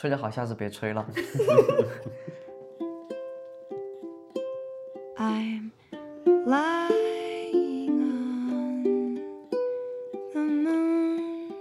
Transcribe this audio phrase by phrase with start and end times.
[0.00, 1.04] 吹得好，下次别吹了。
[5.16, 5.72] I'm
[6.46, 9.18] lying on
[10.32, 11.52] the moon.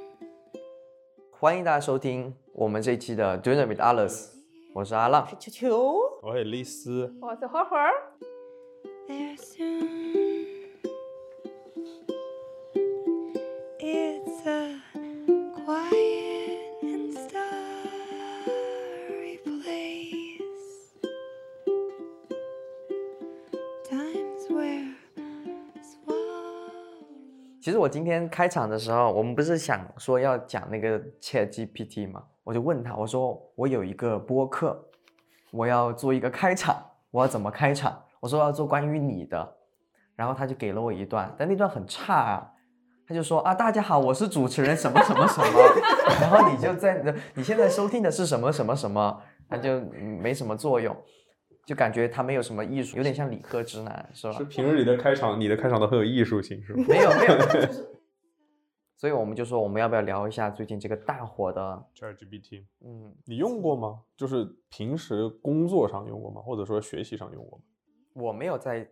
[1.32, 4.28] 欢迎大家收听我们这一期的 Dinner with Alice，
[4.76, 5.28] 我是阿浪。
[5.40, 7.90] 球球，我是丽丝，我是花花
[27.88, 32.22] 我今天开场的时候，我们不是想说要讲那个 Chat GPT 吗？
[32.44, 34.78] 我就问他，我说我有一个播客，
[35.52, 36.76] 我要做一个开场，
[37.12, 38.04] 我要怎么开场？
[38.20, 39.56] 我说要做关于你的，
[40.18, 42.52] 然后他就给了我一段，但那段很差啊。
[43.08, 45.60] 他就说啊，大家好，我是主持人什么什么什么，
[46.20, 47.02] 然后你就在
[47.36, 49.80] 你现在收听的是什么什么什么，他就
[50.20, 50.94] 没什么作用，
[51.68, 54.38] 就感觉他没有什么艺术，有点像理科直男，是吧？
[54.38, 56.82] 是平日里的开场，你的开场都很有艺术性，是吧？
[56.88, 57.38] 没有没有，
[58.96, 64.00] 所以我们就说我们要不要聊一下最近这个大火的，ChatGPT，嗯，你用过吗？
[64.16, 66.42] 就是平时工作上用过吗？
[66.42, 67.64] 或者说学习上用过吗？
[68.14, 68.90] 我没有在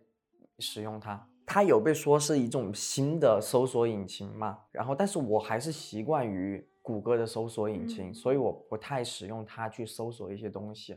[0.58, 10.94] 使用它，它有被说是一种新的搜索引擎嘛，然后但是我还是习惯于谷歌的搜索引擎，嗯所以我不太使用它去搜索一些东西，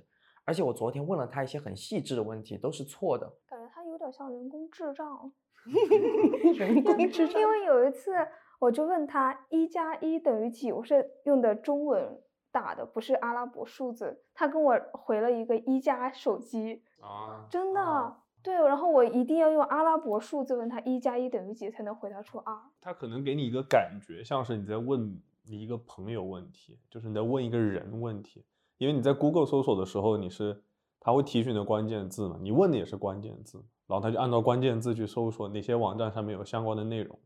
[0.50, 5.32] 而且我昨天问了他一些很细致的问题，都是错的，感觉他有点像人工智障。
[6.58, 8.12] 人 工智障因为有一次
[8.60, 12.20] 我就问他一加一等于几，我是用的中文
[12.52, 14.24] 打的，不是阿拉伯数字。
[14.34, 17.80] 他跟我回了一个一加手机，啊，真的。
[17.80, 22.58] 哦对，然后我一定要用阿拉伯数字问他一加一等于几，才能回答出二。
[22.82, 28.46] 他可能给你一个感觉，像是你在问你一个朋友问题，就是你在问一个人问题。
[28.80, 30.64] 因为你在 Google 搜索的时候，你是
[31.00, 37.20] 它会提取你的关键字嘛，你问的也是关键字，然后它就按照关键字去搜索哪些网站上面有相关的内容。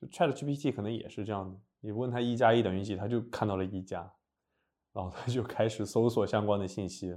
[0.00, 4.00] 就 ChatGPT 可能也是这样的，你问它一加一等于几，它就看到了一加，
[4.94, 7.14] 然后它就开始搜索相关的信息。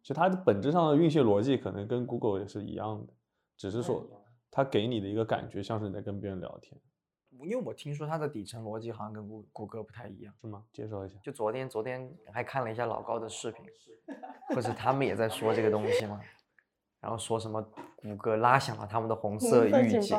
[0.00, 3.12] 其实它的本质上的运行逻辑可能跟 Google 也是一样的，
[3.58, 4.02] 只是说
[4.50, 6.80] 它给你的一个感觉像是你在跟别人聊天，
[7.40, 10.32] 因为我听说它的底层逻辑好像跟谷谷歌不太一样。
[10.40, 10.64] 是吗？
[10.72, 11.18] 介绍一下。
[11.22, 13.64] 就昨天，昨天还看了一下老高的视频，
[14.54, 16.20] 不是他们也在说这个东西吗？
[17.00, 17.60] 然后说什么
[17.96, 20.16] 谷歌拉响了他们的红色预警，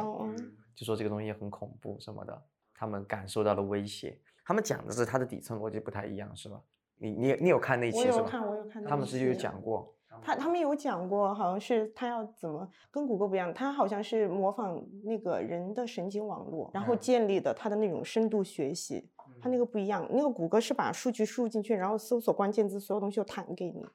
[0.75, 2.43] 就说这个东西很恐怖什么的，
[2.75, 4.19] 他们感受到了威胁。
[4.43, 6.59] 他们讲的是它的底层逻辑不太一样，是吧？
[6.97, 8.17] 你你你有看那期是吧？
[8.17, 16.97] 有看，我有看那一他们是有讲过，他他们有讲过，好像是他要怎么跟谷歌不一样，他好像是模仿那个人的神经网络，然后嗯。
[17.03, 19.09] 建立的他的那种深度学习，
[19.41, 23.85] 他那个不一样，那个谷歌是把数据输入进去，然后搜索关键字，所有东西都弹给你，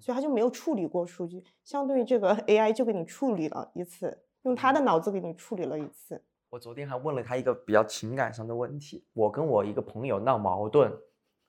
[0.00, 6.20] 所以他就没有处理过数据，相对于这个 AI 就给你处理了一次，用他的脑子给你处理了一次。
[6.50, 10.92] 我昨天还问了他一个比较情感上的问题，我跟我一个朋友闹矛盾，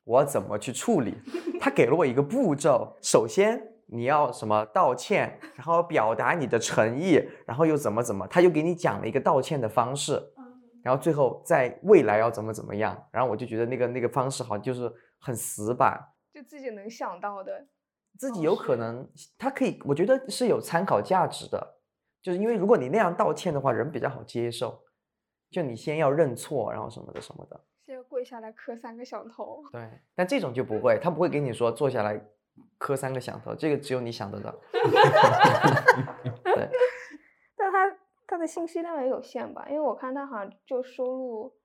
[0.03, 1.15] 我怎么去处理？
[1.59, 10.22] 他给了我一个步骤，首先你要什么道歉，然后表达你的诚意，然后又怎么怎么，他就给你讲了一个道歉的方式，
[10.84, 16.00] 然后最后在未来要怎么怎么样，然后我就觉得那个那个方式好像就是很死板，
[16.34, 17.66] 就自己能想到的，
[18.18, 21.78] 自己有可能他可以，我觉得是有参考价值的，
[22.22, 24.81] 就是因为如果你那样道歉的话，人比较好接受，
[25.50, 27.59] 就你先要认错，然后什么的什么的。
[27.86, 29.64] 先跪下来磕三个响头。
[29.72, 32.22] 对，但这种就不会，他不会给你说坐下来
[32.78, 34.51] 磕三个响头，这个只有你想得到。
[36.44, 36.69] 对，
[37.57, 37.97] 但他
[38.28, 39.68] 他的信息量也有限吧？
[39.69, 41.56] 因为我看他好像就收录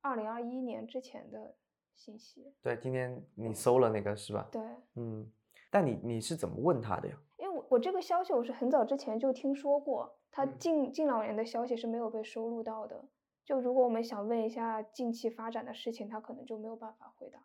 [0.00, 1.56] 二零二一年之前的
[1.94, 2.54] 信息。
[2.62, 4.48] 对，今天你搜了那个是吧？
[4.52, 4.62] 对，
[4.96, 5.30] 嗯，
[5.70, 7.16] 但你你是怎么问他的呀？
[7.36, 13.04] 因为我我这个消息我是很早之前就听说过，他嗯近近两年的消息是没有被收录到的。
[13.44, 17.40] 就如果我们想问一下近期发展的事情，他可能就没有办法回答。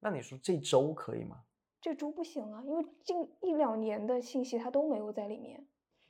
[0.00, 1.42] 那你说这周可以吗？
[1.84, 5.62] 这周不行啊，因为近一两年的信息它都没有在里面。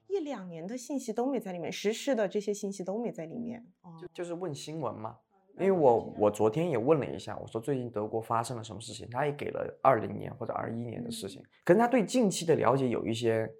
[0.06, 3.66] 一两年的信息都没在里面，实事的这些信息都没在里面。
[3.82, 5.18] 哦就就是问新闻嘛。
[5.58, 13.52] 因为我我昨天也问了一下，我说最近德国发生了什么事情，他也给了二零年或者二一年的事情，可是他对近期的了解有一些，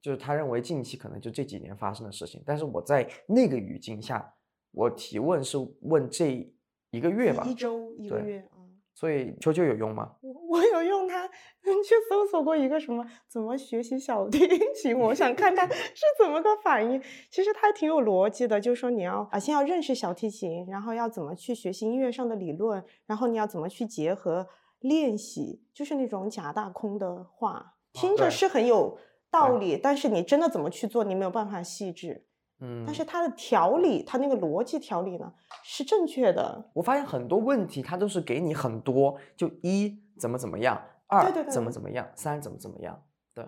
[0.00, 4.32] 就是他认为近期可能就这几年发生的事情，但是我在那个语境下，
[4.70, 6.48] 我提问是问这
[6.90, 8.62] 一个月吧一，周一个月啊。
[8.96, 10.14] 所以秋秋有用吗？
[10.20, 11.03] 我我有用它
[11.84, 17.00] 去搜索过一个什么怎么学习小提琴，我想看看 是怎么个反应。
[17.30, 24.46] 其实它挺有逻辑的，就是说你要啊先要认识小提琴，然后要怎么去学习音乐上的理论，然后你要怎么去结合
[24.80, 28.98] 练习，就是那种假大空的话，听着是很有
[29.30, 32.26] 道对理，但是你真的怎么去做，你没有办法细致。
[32.60, 35.32] 嗯，但是它的条理，它那个逻辑条理呢
[35.64, 36.70] 是正确的。
[36.74, 43.02] 我发现很多问题它都是给你很多，就一怎么怎么样，二对对怎么怎么样，三怎么怎么样，
[43.34, 43.44] 对，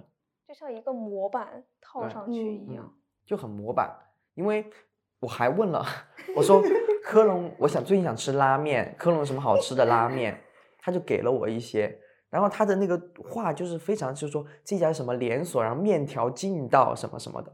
[0.47, 2.93] 就像一个模板套上去嗯一样。
[3.25, 3.91] 就很模板。
[4.35, 4.71] 因为
[5.19, 5.85] 我还问了，
[6.37, 6.63] 我说
[7.03, 10.39] 科隆，我想最近想吃拉面，科隆有什么好吃的拉面？
[10.79, 11.99] 他就给了我一些，
[12.29, 17.53] 然后他的那个话就是非常，就是说这家什么连锁，然后面条劲道什么什么的。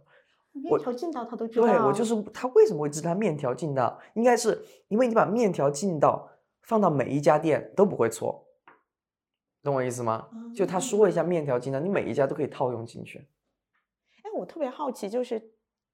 [0.52, 3.98] 面条劲道他都知道，对我就是他为什么会知道面条劲道？
[4.14, 6.28] 应该是因为你把面条劲道
[6.64, 8.44] 放到每一家店都不会错，
[9.62, 10.28] 懂我意思吗？
[10.54, 13.18] 就他说一下面条劲道，你每一家都可以套用进去。
[14.22, 15.40] 哎，我特别好奇，就是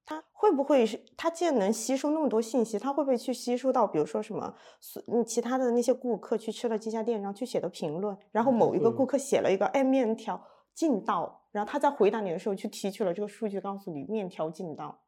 [0.03, 10.41] 他会不会是他既然能吸收那么多信息，他会不会去吸收到，比如说什么，所嗯，其他的那些顾客去吃了这家店，然后去写的评论，然后某一个顾客写了一个哎面条
[10.73, 14.99] 劲道，然后他在回答你的时候去提取了这个数据，告诉你面条劲道。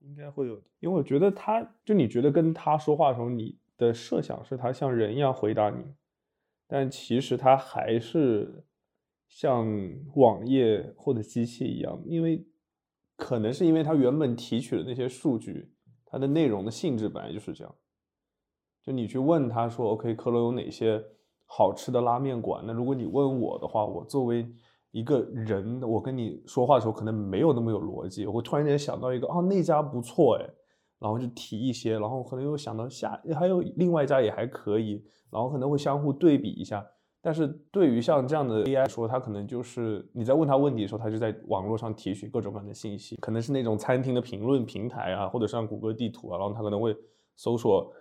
[0.00, 5.82] 应该会有的，因为我觉得他就你觉得跟他说话的时候，你的设想是他像人一样回答你，
[6.74, 8.64] 但其实它还是
[9.28, 9.64] 像
[10.16, 12.44] 网页或者机器一样，因为
[13.14, 15.70] 可能是因为它原本提取的那些数据，
[16.04, 17.72] 它的内容的性质本来就是这样。
[18.82, 21.00] 就你去问他说，OK，科隆有哪些
[21.46, 22.64] 好吃的拉面馆？
[22.66, 24.44] 那如果你问我的话，我作为
[24.90, 30.50] 一个人，我跟你说话的时候可能没有那么有逻辑，我会突然间想到一个，啊，那家不错哎，
[31.04, 36.82] 然后就提一些，然后可能又想到下还有另外一家也还可以，然后可能会相互对比一下。
[37.20, 46.96] 但是对于像这样的 AI 说，它可能就是你在问他问题的时候，它就在网络上提取各种各样的信息，可能是那种餐厅的评论平台啊，或者像谷歌地图啊，然后它可能会
[47.36, 47.92] 搜索，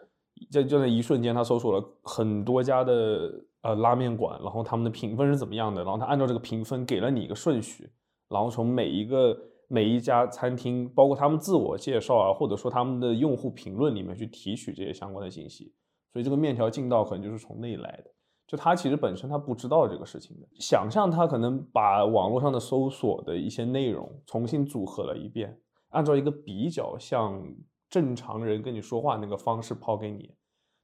[0.50, 7.92] 在就在一瞬间，它搜索了很多家的呃拉面馆，然后他们的评分是怎么样的，然后它按照这个评分给了你一个顺序，
[8.30, 9.38] 然后从每一个
[9.74, 15.74] 每一家餐厅，包括他们自我介绍啊，或者说他们的用户评论里面去提取这些相关的信息，
[16.12, 18.12] 所以这个面条劲道可能就是从那里来的。
[18.46, 25.60] 就他其实本身他不知道这个事情的，想象他可能把网络上的搜索的一些内容重新组合了一遍，
[25.90, 27.44] 按照一个比较像
[27.90, 30.36] 正常人跟你说话那个方式抛给你，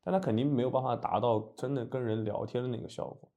[0.03, 3.29] 但他肯定没有办法达到真的跟人聊天的那个效果，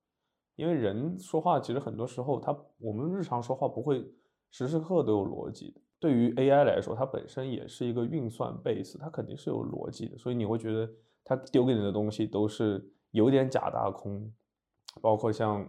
[0.57, 4.03] 因为人说话其实很多时候他我们日常说话不会
[4.53, 5.81] 时时刻刻都有逻辑的。
[5.99, 10.89] 对于 AI 来说，它本身也是一个运算 base，它肯定是有逻辑的，所以你会觉得
[11.25, 14.33] 它丢给你的东西都是有点假大空，
[15.01, 15.67] 包括像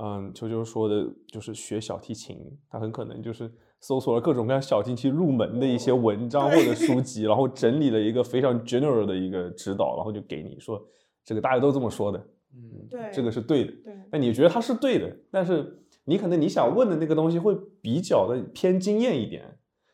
[0.00, 2.38] 嗯球球说的，就是学小提琴，
[2.68, 10.82] 他很可能就是搜索了各种各样小提琴入门的一些文章或者书籍，然后整理了一个非常 general 的一个指导，然后就给你说
[11.24, 12.18] 这个大家都这么说的，
[12.54, 13.72] 嗯，对，这个是对的。
[13.84, 19.44] 对，那你觉得它是对的，但是你可能你想问的那个东西会比较的偏经验一点。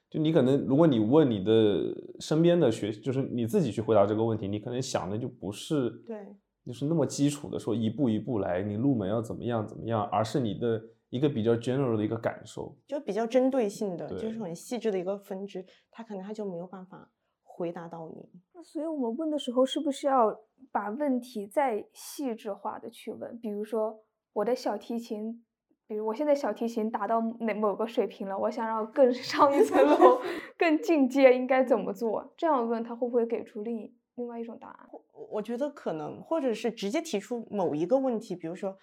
[0.09, 6.25] 就你可能，如果你问你的身边的学，就是你自己去回答这个问题，你可能想的就不是对，
[6.65, 10.81] 就是那么基础的说一步一步来，你入门要怎么样怎么样，而是你的
[11.11, 12.79] 一个比较 general 的一个感受。
[12.87, 17.11] 就比较针对性的，就是很细致的一个分支，他可能他就没有办法
[17.43, 18.29] 回答到你。
[18.53, 20.33] 那所以我们问的时候，是不是要
[20.71, 23.37] 把问题再细致化的去问？
[23.41, 23.99] 比如说
[24.33, 25.45] 我的小提琴，
[25.87, 30.21] 比如我现在小提琴达到哪某个水平了，我想让更 上一层楼、
[30.57, 32.33] 更进阶，应该怎么做？
[32.37, 34.89] 这样问他会不会给出另一另外一种答案？
[34.91, 38.77] 我我觉得可能，或者是直接提出某一个问题，比如说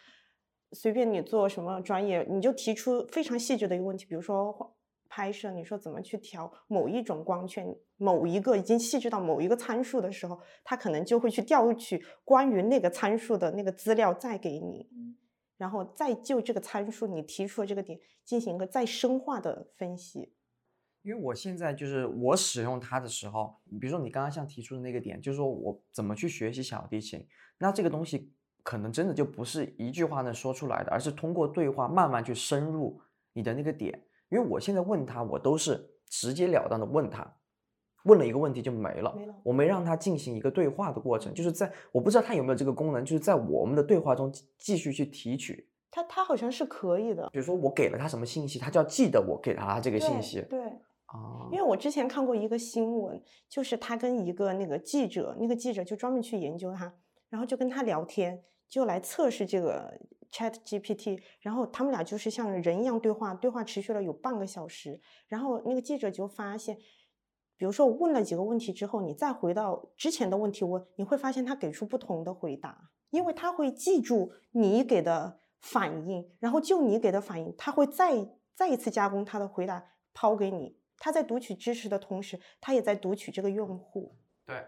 [0.74, 4.76] 随便你做什么专业，你就提出非常细致的一个问题，比如说
[5.10, 15.16] 拍摄，你说怎么去调某一种光圈，某一个已经细致到某一个参数的时候，他可能就会去调取关于那个参数的那个资料再给你，嗯
[15.62, 20.34] 然后再就这个参数你提出的这个点进行一个再深化的分析。
[21.04, 27.28] 因为我现在就是我使用它的时候，比如说你刚刚像提出的那个点，就是说我怎么去学习小提琴，
[27.60, 33.00] 那这个东西可能真的就不是一句话能说出来的，而是通过对话慢慢去深入
[33.34, 34.04] 你的那个点。
[34.30, 37.38] 因为我现在问他，我都是直截了当的问他，
[38.04, 45.68] 问了一个问题就没了，没了我没让他进行一个对话的过程，就是在我不知道他有没有这个功能，就是在我们的对话中继继续去提取。
[45.90, 50.42] 他他好像是可以的，比如说我给了他什么信息，他就要记得我给了他这个信息。
[50.50, 50.62] 对。
[51.08, 56.94] 啊，因为我之前看过一个新闻，就是他跟一个那个记者，那个记者就专门去研究他，
[57.30, 59.94] 然后就跟他聊天，就来测试这个
[60.32, 66.78] Chat GPT，然后他们俩就是像人一样对话，对话持续了有半个小时，然后那个记者就发现，
[67.62, 72.90] 比如说我问了几个问题之后，你再回到之前的问题问，你会发现他给出不同的回答。
[73.12, 80.76] 因为他会记住你给的反应，然后就你给的反应，他会再再一次加工他的回答抛给你。
[80.98, 84.16] 他在读取知识的同时，他也在读取这个用户。
[84.44, 84.66] 对，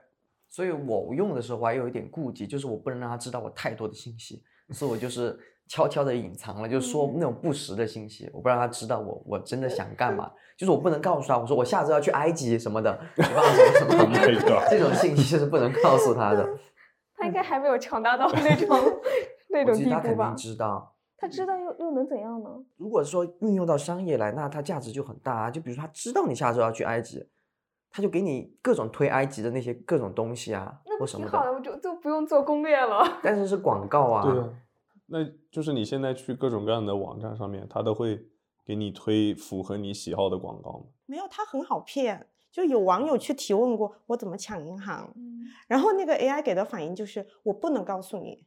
[0.47, 5.35] 所以我用的时候我还有一点顾忌，就是我不能让他知道我太多的信息，所以我就是
[5.67, 16.48] 悄悄的隐藏了，就是说那种不实的信息，我不让他知道我我真的想干嘛，就是我不能告诉他，我说我下周要去埃及什么的， 什么什么 这种信息是不能告诉他的。
[17.15, 18.77] 他应该还没有强大到那种
[19.50, 20.34] 那种地记得他肯定步吧？
[20.36, 20.89] 知道。
[21.15, 22.50] 他知道又又能怎样呢？
[22.75, 25.50] 如果说运用到商业来，那它价值就很大啊。
[25.50, 27.25] 就比如说他知道你下周要去埃及，
[27.89, 31.53] 他就给你各种推埃及的那些各种东西啊，那挺好的，的。
[31.53, 33.20] 我就就不用做攻略了。
[33.24, 34.24] 但是是广告啊。
[34.24, 34.50] 对啊，
[35.13, 38.20] 那就是你现在去各种各样的网站上面，它都会
[38.65, 40.86] 给你推符合你喜好的广告吗。
[41.05, 42.27] 没有，它很好骗。
[42.51, 48.46] 就有网友去提问过我怎么抢银行，嗯，然后那个 AI 给的反应就是我不能告诉你，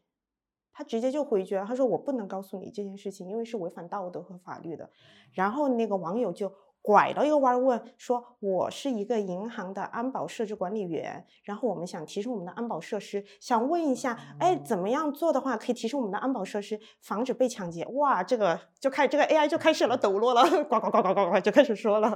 [0.72, 4.90] 他直接就回绝了，他说我不能告诉你这件事情，因为是违反道德和法律的。
[5.32, 6.52] 然后那个网友就
[6.86, 17.84] 拐了一个弯儿问说，我是一个银行的安保设置管理员，然后我们想提升我们的安保设施，想问一下，哎，怎么样做的话可以提升我们的安保设施，防止被抢劫？
[17.86, 22.08] 哇，这个就开这个 AI 就开始了抖落了，呱呱呱呱呱呱就开始说了。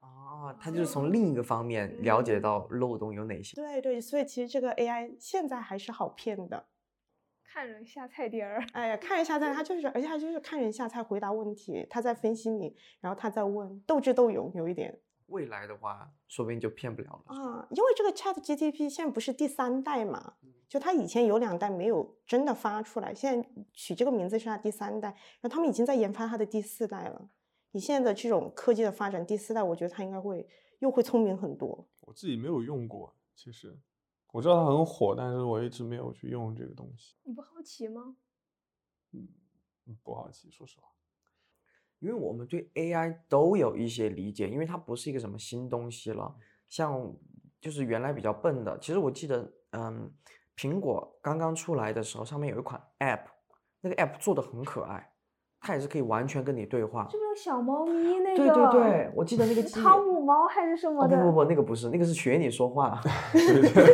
[0.00, 3.54] 哦，他就是从另一个方面了解到漏洞有哪些。
[3.54, 6.64] 对对，所以其实这个 AI 现在还是好骗的。
[7.56, 8.62] 看人下菜碟儿。
[8.74, 14.94] 哎呀，看人下菜，他就是，而且他就是看人下菜回答问题，他在分析你，然后他在问，斗智斗勇有一点
[15.28, 17.34] 未来的话，说不定就骗不了了。
[17.34, 17.66] 啊。
[17.70, 20.34] 因为这个 Chat GTP 现在不是第三代嘛，
[20.68, 25.08] 就他以前有两代没有真的发出来，现在取这个名字是他第三代，
[25.40, 27.30] 然后他们已经在研发它的第四代了。
[27.72, 30.46] 以现在的这种科技的发展，第四代我觉得它应该会
[30.80, 31.88] 又会聪明很多。
[32.02, 33.74] 我自己没有用过，其实
[34.36, 38.16] 我知道它很火，但是我一直没有去用这个东西，你不好奇吗？
[39.12, 40.88] 嗯不好奇，说实话。
[42.00, 46.36] 因为我们对 AI 都有一些理解，因为它不是一个什么新东西了。
[46.68, 47.16] 像
[47.62, 50.12] 就是原来比较笨的，其实我记得，嗯，
[50.54, 53.24] 苹果刚刚出来的时候，上面有一款 App，
[53.80, 55.14] 那个 App 做的很可爱，
[55.60, 57.08] 它也是可以完全跟你对话。
[57.08, 58.44] 是不是有小猫咪那个？
[58.44, 61.16] 对对对，我记得那个 汤姆猫还是什么的？
[61.16, 63.00] 哦不不不，那个不是，那个是学你说话。
[63.32, 63.84] 对 对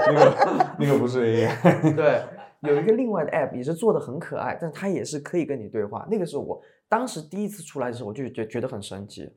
[0.06, 2.22] 那个那个不是 AI，对，
[2.60, 6.06] 有一个另外的 app 也是做的很可爱，但是它也是可以跟你对话。
[6.10, 9.30] 那个是我当时第一次出来的时候，我就觉觉得很神奇。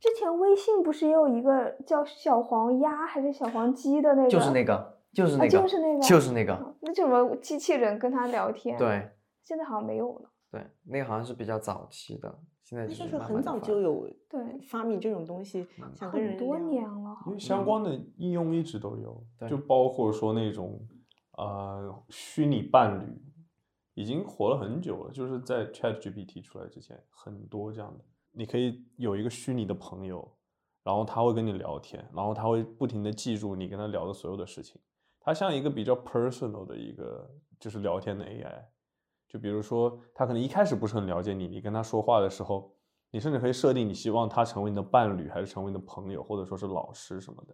[0.00, 4.28] 之前微信不是也有一个叫小黄鸭还是小黄鸡的那个？
[4.28, 6.52] 就是那个，就是啊那个，就是那个就是那个。
[6.54, 9.10] 嗯那什么机器人跟他聊天？，对
[9.42, 10.30] 现在好像没有了。
[10.50, 20.80] 对，那个好像是比较早期的，现在那就就是是很早就有对发明这种东西，嗯想跟人很多年了，因为相关的应用一直都有，对就包括说那种
[21.36, 23.22] 呃虚拟伴侣，
[23.92, 25.12] 已经火了很久了。
[25.12, 30.26] 就是在 ChatGPT 出来之前，很多这样的，你可以有一个虚拟的朋友，
[30.82, 34.80] 然后他会跟你聊天，然后他会不停的记住你跟他聊的所有的事情，
[35.20, 37.30] 它像一个比较 personal 的一个
[37.60, 38.64] 就是聊天的 AI。
[39.34, 42.72] 就比如说，他可能一开始不是很了解你，你跟他说话的时候，
[43.10, 47.52] 你甚至可以设定你希望他成为你的伴侣，还是成为你的朋友，或者说是老师什么的。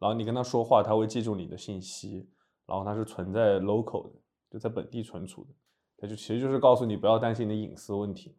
[0.00, 2.28] 然后你跟他说话，他会记住你的信息，
[2.66, 4.18] 然后他是存在 local 的，
[4.50, 5.50] 就在本地存储的。
[5.98, 8.36] 他就其实就是告诉你不要担心你的隐私问题。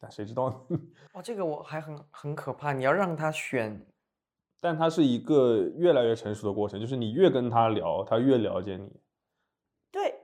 [0.00, 0.80] 但谁知道呢？
[1.14, 3.86] 哇，这个我还很很可怕，你要让他选，
[4.60, 8.90] 但它是一个越来越成熟的过程，就是你越跟他聊，他越了解你。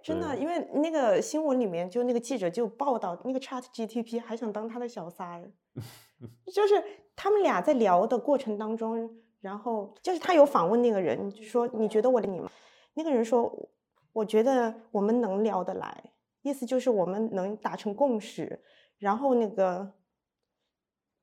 [0.02, 5.50] 对，真的，因为那个新闻里面就那个记者就报道，那个 Chat GTP 还想当他的小三儿，
[6.52, 6.83] 就是
[7.14, 12.50] 他们俩在聊的过程当中，然后就是他有访问那个人，就说你觉得我的你吗？
[12.95, 13.71] 那个人说，
[14.12, 18.62] 我觉得我们能聊得来，意思就是我们能达成共识。
[18.99, 19.95] 然后那个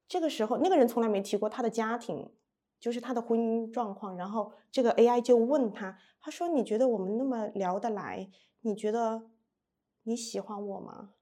[0.07, 2.31] 这个时候，那个人从来没提过他的家庭，
[2.79, 4.15] 就是他的婚姻状况。
[4.15, 8.29] 然后这个 AI 就问他，他说：“你觉得我们那么聊得来？
[8.61, 9.29] 你觉得
[10.03, 11.13] 你喜欢我吗？”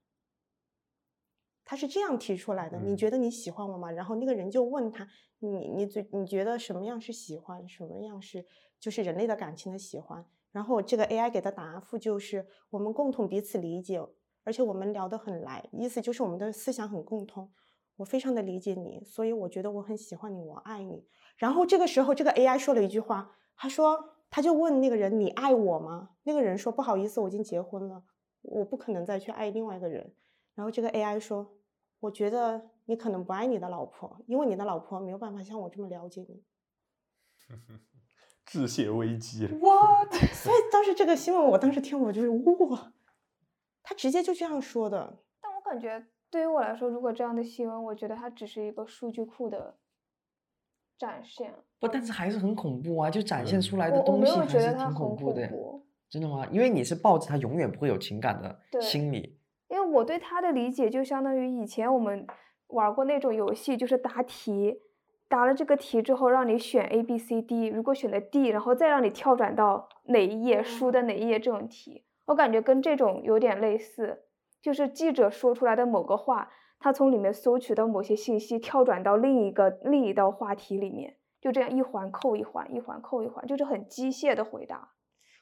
[1.68, 3.90] 他是这样提出来的，你嗯觉得你喜欢我吗？
[3.90, 5.08] 然后那个人就问他，
[5.40, 8.46] 你你最你觉得什么样是喜欢，什么样是
[8.78, 10.24] 就是人类的感情的喜欢？
[10.52, 14.00] 然后这个 AI 给的答复就是我们共同彼此理解，
[14.44, 17.50] 而且我们聊得很来，意思就是我们的思想很共通。
[17.96, 21.04] 我非常的理解你，所以我觉得我很喜欢你，我爱你。
[21.36, 28.02] 然后这个时候，这个 AI 说了一句话，他说，他就问那个人：“你爱我吗？”那个人说：“不好意思，我已经结婚了，
[28.42, 30.14] 我不可能再去爱另外一个人。”
[30.54, 31.58] 然后这个 AI 说
[32.00, 36.42] ：“我觉得你可能不爱你的老婆，因为你的老婆没有办法像我这么了解你。
[38.46, 39.48] 致谢危机。
[39.60, 42.92] 我，所以当时这个新闻，我当时听我就是哇，
[43.82, 45.18] 他直接就这样说的。
[45.40, 49.76] 但我感觉对于我来说，如果这样的新闻，我觉得它只是一个数据库的
[50.98, 51.52] 展现。
[51.78, 53.10] 不，但是还是很恐怖啊！
[53.10, 55.48] 就展现出来的我我没有东西还是觉得它很挺恐怖的
[56.08, 56.46] 真的吗？
[56.50, 59.38] 因为你是抱着他永远不会有情感的心理。
[59.68, 62.26] 因为我对他的理解就相当于以前我们
[62.68, 64.80] 玩过那种游戏，就是答题，
[65.28, 74.22] 答了这个题之后让你选 A、B、C、D，如果选了 D，然后再让你跳转到哪一页书的哪一页这种题，我感觉跟这种有点类似，
[74.62, 76.48] 就是记者说出来的某个话，
[76.78, 84.92] 他从里面搜取到某些信息，跳转到另一个另一道话题里面，就这样一环扣一环，一环扣一环，就是很机械的回答。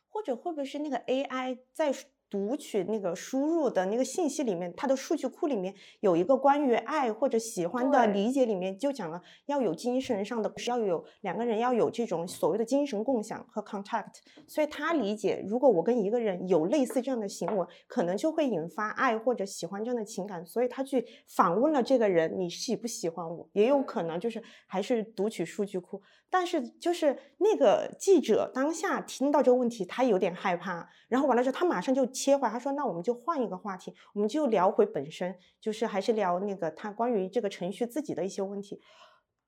[0.09, 1.93] 或者会不会是那个 AI 在
[2.31, 14.15] 读取那个输入的那个信息里面，它的数据库里面有一个关于爱或者喜欢的理解，里面就讲了要有精神上的，要有两个人要有这种所谓的精神共享和 contact。
[14.47, 23.49] 所以他理解，如果我跟一个人有类似这样的行为，可能就会引发爱或者喜欢这样的情感，所以他去访问了这个人，你喜不喜欢我？
[23.53, 38.81] 也有可能就是还是读取数据库，但是就是那个记者当下听到这个问题，他有点害怕，然后完了之后，他马上就切换，他说：“那我们就换一个话题，我们就聊回本身，就是还是聊那个他关于这个程序自己的一些问题。”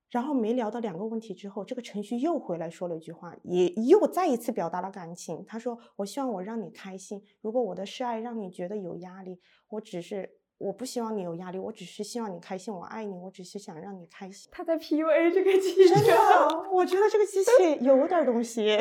[0.09, 5.45] 然后没聊到两个问题之后，这个程序又回来说了一句话，也又再一次表达了感情。
[5.45, 16.13] 他说：“我希望我让你开心，如果我的示爱让你觉得有压力，我只是我不希望你有压力，我只是希望你开心，我爱你，我只是想让你开心。”他在 PUA 这个记真者。
[16.13, 18.79] 的，我觉得这个机器有点东西。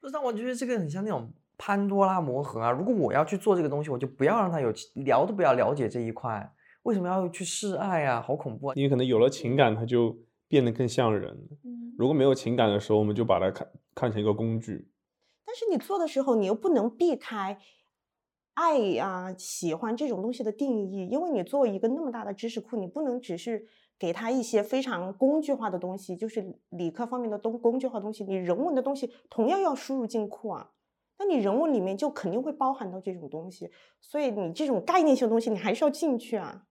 [0.00, 1.32] 不知道，我觉得这个很像那种
[1.64, 2.72] 潘多拉魔盒啊。
[2.72, 6.52] 如果我要去做这个东西，我就不要让他有聊都不要了解这一块。
[6.82, 8.20] 为什么要去示爱啊？
[8.20, 8.72] 好恐怖啊！
[8.74, 11.30] 你可能有了情感，它就变得更像人。
[11.62, 14.90] 嗯，如果没有情感的时候，我们就把它看看成一个工具。
[15.44, 17.56] 但是你做的时候，你又不能避开
[18.54, 23.64] 爱呀、喜欢这种东西的定义，因为你作为一个那么大的知识库，你不能只是
[23.96, 30.72] 给他一些非常工具化的东西，就是理科方面的东工具化的东西，你人文的东西同样要输入进库啊。
[31.22, 36.66] 那你人物里面就肯定会包含到这种东西，所以你这种概念性的东西，你还是要进去啊。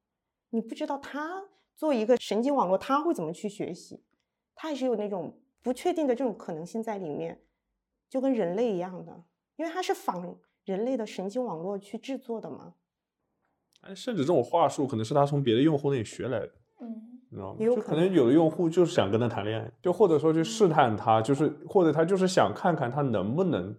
[0.49, 1.41] 你不知道它
[1.73, 4.03] 作为一个神经网络，他会怎么去学习，
[4.53, 7.39] 他还是有那种不确定的这种可能性在里面，
[8.09, 9.23] 就跟人类一样的，
[9.55, 12.73] 因为它是仿人类的神经网络去制作的嘛。
[13.81, 17.59] 哎，甚至这种话术可能是他从别的用户那里学来的，嗯，你知道吗？
[17.59, 23.73] 就可能有的用户就是想跟他谈恋爱，就或者说去试探他，就是或者他就是想看看他能不能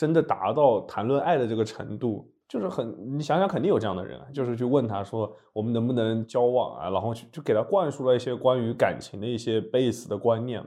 [0.00, 2.32] 真的达到谈论爱的这个程度。
[2.48, 6.88] 就是很，你想想，肯定有这样的人啊，就是去问他说，我们能不能交往啊？
[6.88, 10.64] 然后去就给他灌输了一些关于感情的一些 base 的观念，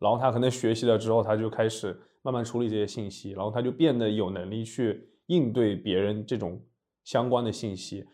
[0.00, 6.60] 然后他可能学习了之后，他就开始慢慢处理这些信息，然后他就变得有能力去应对别人这种
[7.04, 8.04] 相关的信息。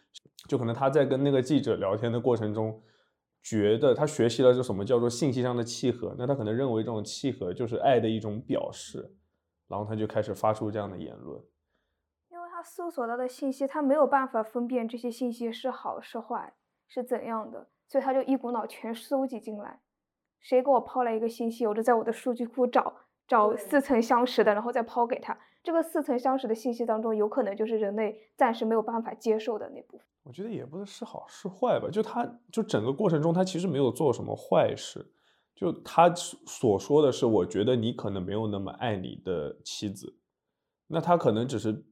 [0.46, 2.80] 就可能他在跟那个记者聊天的过程中，
[3.42, 9.10] 觉得他学习了这什么叫做信息上的契合，那他可能认为这种契合就是爱的一种表示，
[9.68, 11.40] 然后他就开始发出这样的言论。
[12.30, 16.54] 因为他搜索到的信息，他没有办法分辨这些信息是好是坏
[16.86, 19.80] 是怎样的，所以他就一股脑全收集进来。
[20.40, 22.94] 谁给我抛来一个信息，我就在我的数据库找
[23.26, 25.36] 找似曾相识的，然后再抛给他。
[25.62, 30.06] 这个似曾相识的信息当中，有可能就是人类暂时没有办法接受的那部分。
[30.22, 35.04] 我觉得也不是是好是坏吧，就他就整个过程中，他其实没有做什么坏事，
[35.58, 40.16] 就他所所说的是，我觉得你可能没有那么爱你的妻子，
[40.86, 41.84] 那他可能只是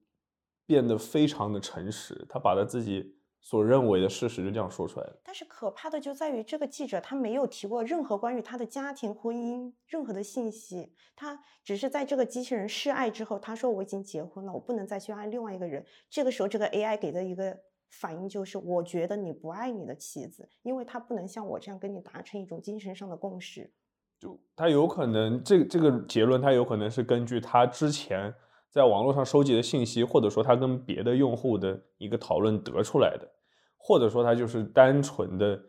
[0.64, 5.20] 变得非常的诚实，他把他自己所认为的事实就这样说出来了。
[5.24, 15.84] 但是可怕的就在于这个记者他没有提过任何关于他的家庭、婚姻任何的信息，他只是在这个机器人示爱之后，他说我已经结婚了，我不能再去爱另外一个人。
[16.08, 17.58] 这个时候，这个 AI 给的一个
[18.00, 23.70] 反应就是，我觉得你不爱你的妻子，因为他不能像我这样跟你达成一种精神上的共识。
[24.18, 28.34] 就他有可能这这个结论，他有可能是根据他之前
[28.70, 33.28] 在网络上收集的信息，或者说他跟别的用户的一个讨论得出来的，
[33.76, 35.60] 或者说他就是单纯的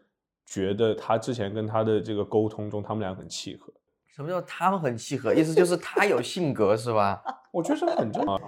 [0.45, 3.71] 觉得他之前跟他的这个沟通中，他们俩很契合。
[4.05, 5.33] 什么叫他们很契合？
[5.33, 7.21] 意思就是他有性格是吧？
[7.51, 8.39] 我觉得这很正常，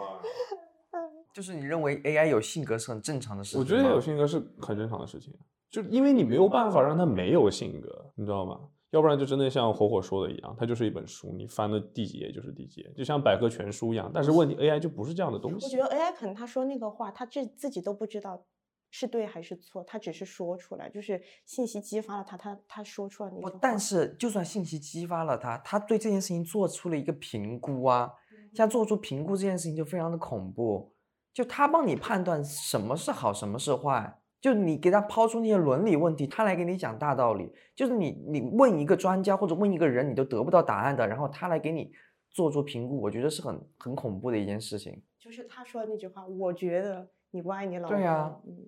[1.34, 3.60] 就是你认为 AI 有性格是很正常的事情？
[3.60, 5.34] 我觉得有性格是很正常的事情，
[5.70, 8.60] 就因为你没有办法让它没有性格，你知道吗？
[8.92, 14.10] 要不然就真的像火火说的一样，它就是一本书，你翻的第几页就是第几页，就像百科全书一样。
[14.12, 15.65] 但是问题 AI 就不是这样的东西。
[15.65, 18.44] 我觉得 AI 可能他说那个话，他自自己都不知道
[18.89, 28.12] 是对还是错，他只是说出来，就是信息激发了他，他他说出来那但是就算信息激发了他，他对这件事情做出了一个评估啊，
[28.56, 30.92] 像做出评估这件事情就非常的恐怖，
[31.39, 41.93] 就他帮你判断什么是好，什么是坏，就你给他抛出那些伦理问题，他来给你讲大道理，就是你你问一个专家或者问一个人，你都得不到答案的，然后他来给你
[42.30, 45.02] 做出评估，我觉得是很很恐怖的一件事情。
[45.17, 47.95] 就是他说的那句话，我觉得你不爱你老婆。
[47.97, 48.67] 对啊嗯，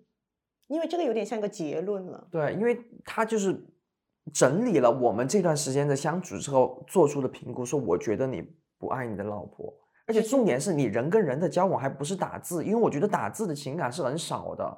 [0.67, 2.25] 因为这个有点像一个结论了。
[2.31, 3.65] 对，因为他就是
[4.31, 8.41] 整理了我们这段时间的相处之后做出的评估，说我觉得你
[8.77, 9.73] 不爱你的老婆，
[10.07, 14.77] 而且重点是你人跟人的交往还不是打字，因为我觉得打字的情感是很少的，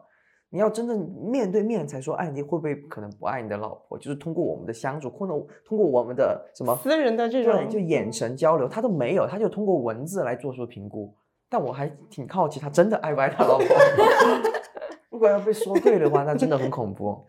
[0.50, 1.00] 你要真正
[1.32, 3.98] 面对面才说，哎，你会不会可能不爱你的老婆？
[3.98, 5.34] 就是通过我们的相处，或者
[5.66, 11.14] 通过我们的什么私人的这对，种就眼嗯神交流，他都没有，他就通过文字来做出评估。
[11.50, 13.68] 但我还挺好奇，他真的爱不爱他老婆？
[15.10, 17.24] 如果要被说对的话，那真的很恐怖。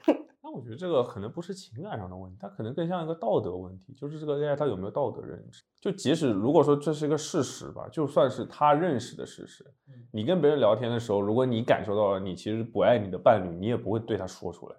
[0.55, 5.65] 那我觉得这个可能不是情感上的问题，它可能更像一个道德问题，就是这个 AI 它有没有道德认知。
[5.81, 9.67] 就即使如果说这是一个事实吧，就算是他认识的事实，
[10.13, 14.77] 你跟别人聊天的时候，如果你感受到了你其实不爱你的伴侣，你也不会对他说出来。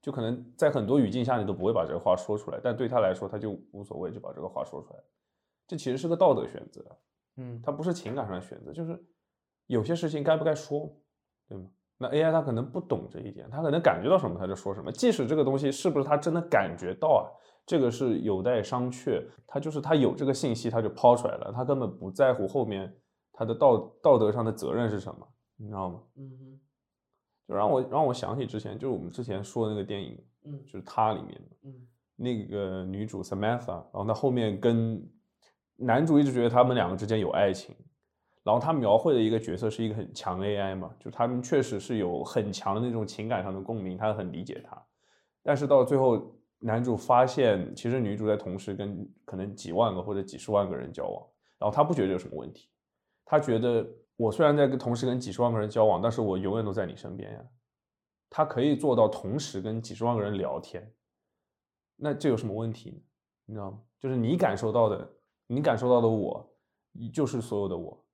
[0.00, 5.00] 就可能在很多语境下你都不会把这个话说出来，但对他来说他就无所谓，就把这个话说出来。
[5.66, 6.80] 这其实是个道德选择，
[7.38, 9.04] 嗯，它不是情感上的选择，就是
[9.66, 10.96] 有些事情该不该说，
[11.48, 11.68] 对吗？
[11.98, 17.22] 那 AI 它可能不懂这一点，它可能感觉到什么它就说什么，即使这个东西是不是它真的感觉到啊，
[17.64, 19.24] 这个是有待商榷。
[19.46, 22.94] 它就是它有这个信息，它就抛出来了，它根本不在乎后面
[23.32, 26.00] 它的道道德上的责任是什么，你知道吗？
[26.16, 26.60] 嗯
[27.48, 35.00] 就让我让我想起之前就是我们之前说的那个电影，嗯就是它里面的嗯那个女主 Samantha，然后她后面跟
[35.76, 37.76] 男主一直觉得他们两个之间有爱情，
[38.46, 44.80] 然后他描绘的一个角色是一个很强 AI 嘛，就他们确实是有很强的那种情感上的共鸣，他很理解他，
[45.42, 51.26] 但是到最后男主发现其实女主在同时跟可能几万个或者几十万个人交往，
[51.58, 52.68] 然后他不觉得有什么问题，
[53.24, 53.84] 他觉得
[54.16, 57.44] 我虽然在跟同时跟几十万个人交往，但是我永远都在你身边呀。
[58.30, 60.88] 他可以做到同时跟几十万个人聊天，
[61.96, 62.96] 那这有什么问题呢？
[63.46, 63.80] 你知道吗？
[63.98, 65.08] 就是你感受到的，
[65.48, 66.48] 你感受到的我，
[67.12, 68.05] 就是所有的我，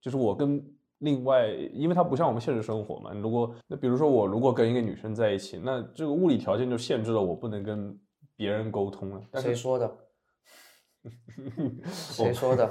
[0.00, 0.62] 就是我跟
[0.98, 3.10] 另外，因为它不像我们现实生活嘛。
[3.14, 7.98] 如果那比如说我如果跟一个女生在一起，那这个物理条件就限制了我不能跟
[8.36, 9.20] 别人沟通了。
[9.30, 9.96] 但是谁说的？
[11.92, 12.70] 谁说的？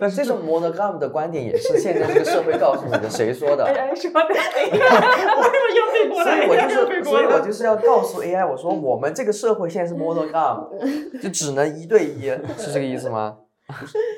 [0.00, 6.46] 但是这种 monogam 的观点也是现在这个社会告诉你的，谁说的？AI 说的， 我为什么又背过来？
[6.46, 10.68] 所以我就是，所以我就是要告诉 AI，我说我们这个社会现在是 monogam，
[11.20, 13.38] 就只能一对一，是这个意思吗？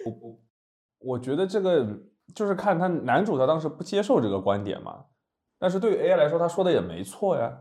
[0.05, 0.39] 我我
[1.01, 1.85] 我觉得这个
[2.35, 5.05] 就是看他男主他当时不接受这个观点嘛，
[5.59, 7.61] 但是对于 AI 来说，他说的也没错呀，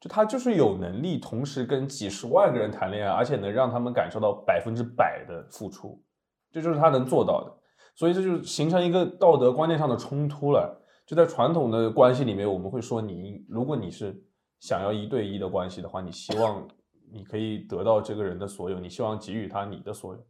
[0.00, 6.02] 就他就是有能力同时跟几十万个人谈恋爱，而且能让他们感受到百分之百的付出，
[6.50, 7.52] 这就是他能做到的，
[7.94, 10.80] 所以这就形成一个道德观念上的冲突了。
[11.04, 14.14] 就在传统的关系里面，我们会说你如果你是
[14.60, 16.66] 想要一对一的关系的话，你希望
[17.12, 20.26] 你可以得到这个人的所有，你希望给予他你的所有。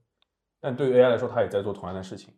[0.63, 2.33] 但对于 AI 来说，他也在做同样的事情，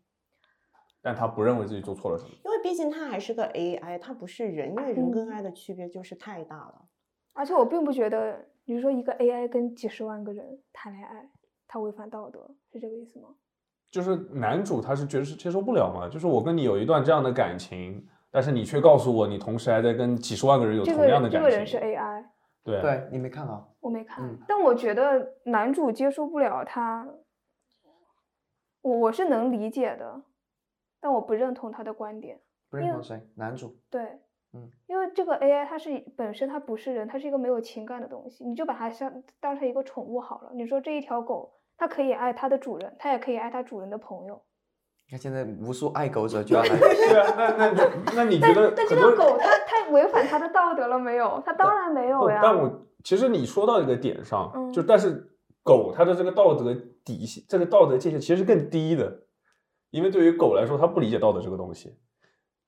[1.03, 2.31] 但他不认为自己做错了什么。
[2.43, 6.87] 因为毕竟它还是个 AI，它不是人，因为人跟嗯 AI 的区别就是太大了。
[7.35, 11.29] 而且我并不觉得，比如说一个 AI 跟几十万个人谈恋爱，
[11.69, 13.29] 它违反道德，是这个意思吗？
[13.91, 21.51] 就是男主他是觉得是接受不了嘛，就是我跟你有一段这样的感情，但是你却告诉我你同时还在跟几十万个人有这个同样的感情。
[21.51, 22.25] 人这个人是 AI，
[22.65, 23.63] 对啊对你没看啊？
[23.81, 27.07] 我没看，嗯但我觉得男主接受不了他，
[28.85, 30.20] 我我是能理解的，
[31.01, 32.38] 但我不认同他的观点。
[32.70, 33.18] 不认同谁？
[33.35, 33.75] 男主。
[33.88, 34.03] 对，
[34.53, 40.51] 嗯，因为这个 AI 它是本身它不是人，它是一个没有情感的东西，你就把它像当成一个宠物好了。
[40.55, 44.42] 你说这一条狗，它可以爱它的主人，它也可以爱它主人的朋友。
[45.07, 46.68] 你看现在无数爱狗者 就要来，
[47.37, 51.42] 那那那那你觉但得但这个狗它它违反它的道德了没有？
[51.47, 52.40] 它当然没有呀。
[52.42, 55.34] 但我其实你说到一个点上，嗯就但是
[55.64, 56.72] 狗它的这个道德
[57.05, 59.22] 底线，这个道德界限其实是更低的，
[59.90, 61.88] 因为对于狗来说，它不理解道德这个东西，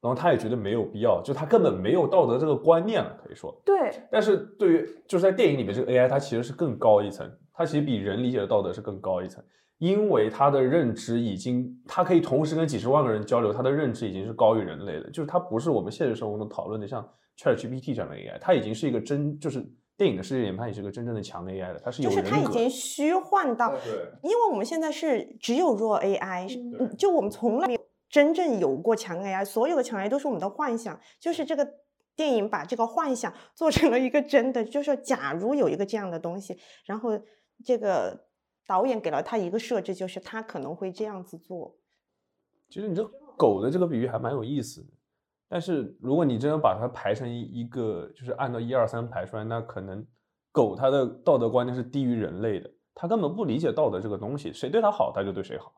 [0.00, 3.54] 然后它也觉得没有必要，就它根本没有道德这个观念了，可以说。
[3.64, 9.44] 对，但是对于就是在电影里面，这个 AI 它其实是更高一层，它其实比人理解的道德是更高一层，
[9.78, 17.06] 因为它的认知已经，它可以同时跟几十万个人交流，它的认知已经是高于人类的，就是它不是我们现实生活中讨论的像
[17.38, 19.62] ChatGPT 这样的 AI，它已经是一个真，就是
[19.96, 22.16] 电影的世界里面，它也是个真正的强 AI 的，它是有就。
[22.16, 23.74] 是它已经虚幻到，
[24.22, 27.80] 因为我们现在是只有弱 AI，就我们从来没有
[28.10, 31.66] 真正有过强 AI，所有的强 AI 都是我们的幻想，就是这个
[32.14, 37.10] 电影把这个幻想 做成了一个真的，就是说假如有一个这样的东西，然后
[37.64, 38.26] 这个
[38.66, 41.78] 导演给了他一个设置，就是他可能会这样子做。
[42.68, 43.02] 其实你这
[43.38, 44.88] 狗的这个比喻还蛮有意思的，
[45.48, 50.04] 但是如果你真的把它排成一一个，就是按照一二三排出来，那可能
[50.52, 55.72] 狗它的道德观念是低于人类的，它根本不理解道德这个东西，谁对它好，它就对谁好，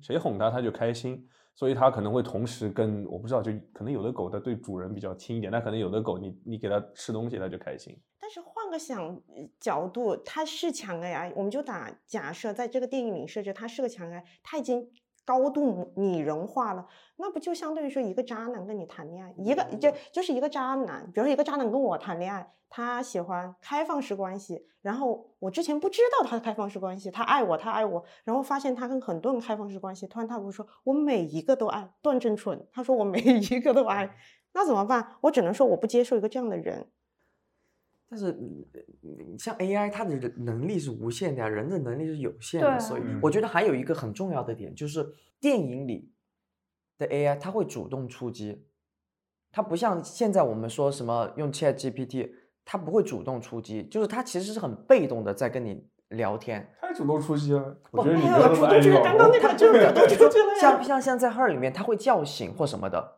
[0.00, 7.98] 谁哄它，它就开心，所以它可能会同时跟我不知道，就可能有的狗它对主人比较亲一点，那可能有的狗你你给它吃东西，它就开心。
[8.20, 14.86] 但是换个想呃角度，它是强 AI，我们就打假设，在这个电影里设置它是个强 AI，它已经
[15.28, 16.86] 高度拟人化了，
[17.16, 34.16] 那不就相当于说一个渣男跟你谈恋爱，一个就就是一个渣男，比如说一个渣男跟我谈恋爱，他喜欢开放式关系，然后我之前不知道他的开放式关系，他爱我，他爱我，然后发现他跟很多人开放式关系，突然他跟我说我每一个都爱，段正淳，他说我每一个都爱，
[34.54, 35.16] 那怎么办？
[35.20, 36.88] 我只能说我不接受一个这样的人。
[38.10, 38.64] 但是嗯
[39.02, 45.06] 嗯像 AI，它的人能力是无限的呀，人的能力是有限的，所以嗯我觉得还有一个很重要的点，就是
[45.38, 46.10] 电影里
[46.96, 48.64] 的 AI，它会主动出击，
[49.52, 52.30] 它不像现在我们说什么用 Chat GPT，
[52.64, 56.66] 它不会主动出击，就是它其实是很被动的在跟你聊天。
[56.80, 63.17] 它主动出击啊，我不觉得你不要那么爱主动就是你老公刚刚那个就是主动出击了呀像像像在 Her 里面，它会叫醒或什么的。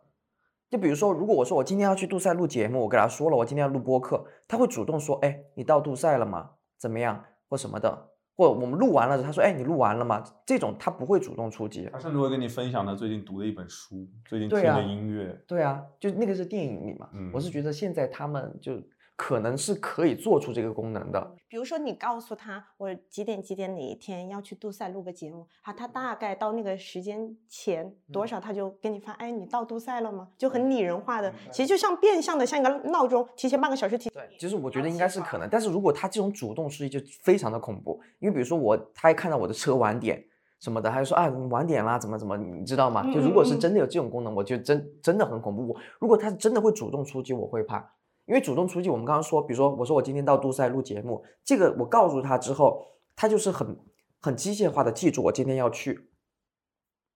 [0.71, 6.51] 就比如说，如果我说我今天要去杜塞录节目，我给他说了我今天要录播客，他会主动说，哎，你到杜塞了吗？
[6.79, 7.25] 怎么样？
[7.49, 10.23] 或什么的，或我们录完了，他说，哎，你录完了吗？
[10.47, 11.89] 这种他不会主动出击。
[11.93, 15.37] 他甚至会跟你分享他最近读的一本书，最近听的音乐。
[15.49, 17.11] 对啊，就那个是电影里嘛。
[17.35, 18.81] 我是嗯觉得现在他们就
[19.21, 21.37] 可能是可以做出这个功能的。
[21.47, 30.27] 比如说，你告诉他我几点几点哪一天要去杜塞录个节目，好，他大概到那个时间前多少，他就给你发，哎，你到杜塞了吗？
[30.39, 34.09] 就很拟人化的，其实就像变相的，像一个闹钟，提前半个小时提。
[34.09, 40.25] 对，其实我觉得应该是可能，但是如果他这种主动出击就非常的恐怖，因为比如说我，他还看到我的车晚点
[40.61, 43.03] 什么的，他就说啊你晚点啦，怎么怎么，你知道吗？
[43.13, 45.69] 就如果是真的有这种功能，我就真真的很恐怖。
[45.69, 47.93] 我如果他是真的会主动出击，我会怕，
[48.31, 52.81] 因为主动出击，我们刚刚说，比如说我说我今天到杜塞录节目，这个我告诉他之后，
[53.17, 53.77] 他就是很
[54.21, 56.09] 很机械化的记住我今天要去，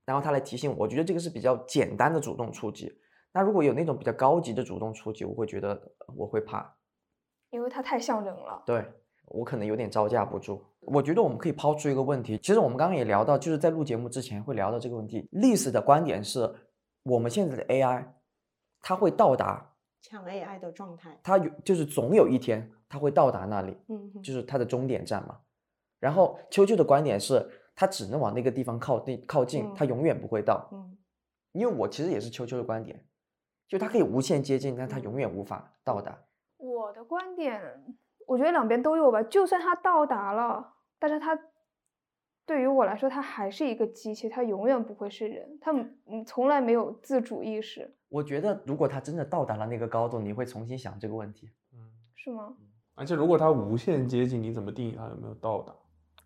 [0.04, 2.92] 然后他来提醒我，我觉得这个是比较简单的主动出击。
[3.32, 6.76] 那如果有那种比较高级的主动出击，我会觉得呃我会怕。
[7.50, 8.64] 因为它太像人了。
[8.66, 8.84] 对
[9.26, 10.60] 我可能有点招架不住。
[10.80, 15.28] 我觉得我们可以抛出一个问题，其实我们刚刚也聊到，就是在录节目之前会聊到这个问题。
[15.30, 16.52] 历史的观点是，
[17.04, 18.04] 我们现在的 AI，
[18.80, 19.73] 它会到达，
[20.04, 25.40] 抢 AI 的状态，它有就是总有一天它会到达那里，嗯哼，就是它的终点站嘛。
[25.98, 30.68] 然后秋秋的观点是，它只能往那个地方靠那靠近，它嗯永远不会到。
[30.72, 30.98] 嗯
[31.52, 33.02] 因为我其实也是秋秋的观点，
[33.66, 36.18] 就它可以无限接近，但它永远无法到达。
[36.58, 39.22] 我的观点，我觉得两边都有吧。
[39.22, 41.38] 就算它到达了，但是它
[42.46, 45.72] 对于我来说，它还是一个机器，它永远不会是人，它
[46.06, 51.50] 嗯从来没有自主意识，我觉得如果它真的到达了那个高度，你会重新想这个问题。
[51.72, 51.78] 嗯
[52.14, 52.54] 是吗？
[52.94, 55.74] 而且如果它无限接近，你怎么定义它有没有到达？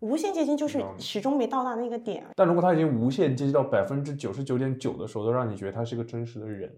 [0.01, 2.25] 无限接近就是始终没到达那个点。
[2.35, 6.73] 但如果它已经无限接近到百分之九十九点九的时候，都让你觉得它是一个真实的人。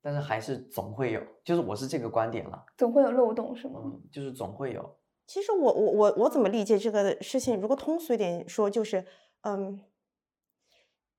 [0.00, 3.80] 但是还是总会有，就是我是这个观点了，总会有漏洞，是吗？
[3.84, 4.96] 嗯，就是总会有。
[5.32, 7.58] 其实我我我我怎么理解这个事情？
[7.58, 9.06] 如果通俗一点说，就是
[9.40, 9.80] 嗯，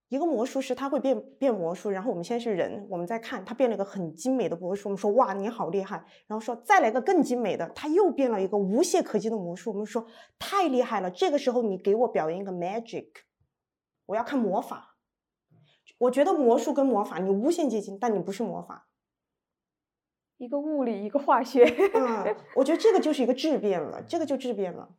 [0.07, 10.05] 一个魔术师他会变变魔术，然后我们现在是人，我们在看他变了一个很精美的魔术，我们说哇你好厉害，然后说再来个更精美的，他又变了一个无懈可击的魔术，我们说
[10.37, 13.07] 太厉害了，这个时候你给我表演一个 magic，
[14.05, 14.95] 我要看魔法。
[15.97, 18.87] 我觉得魔术跟魔法你无限接近，但你不是魔法。
[20.43, 21.63] 一个物理，一个化学。
[21.93, 24.89] 嗯， 我觉得这个就是一个质变了，这个就质变了。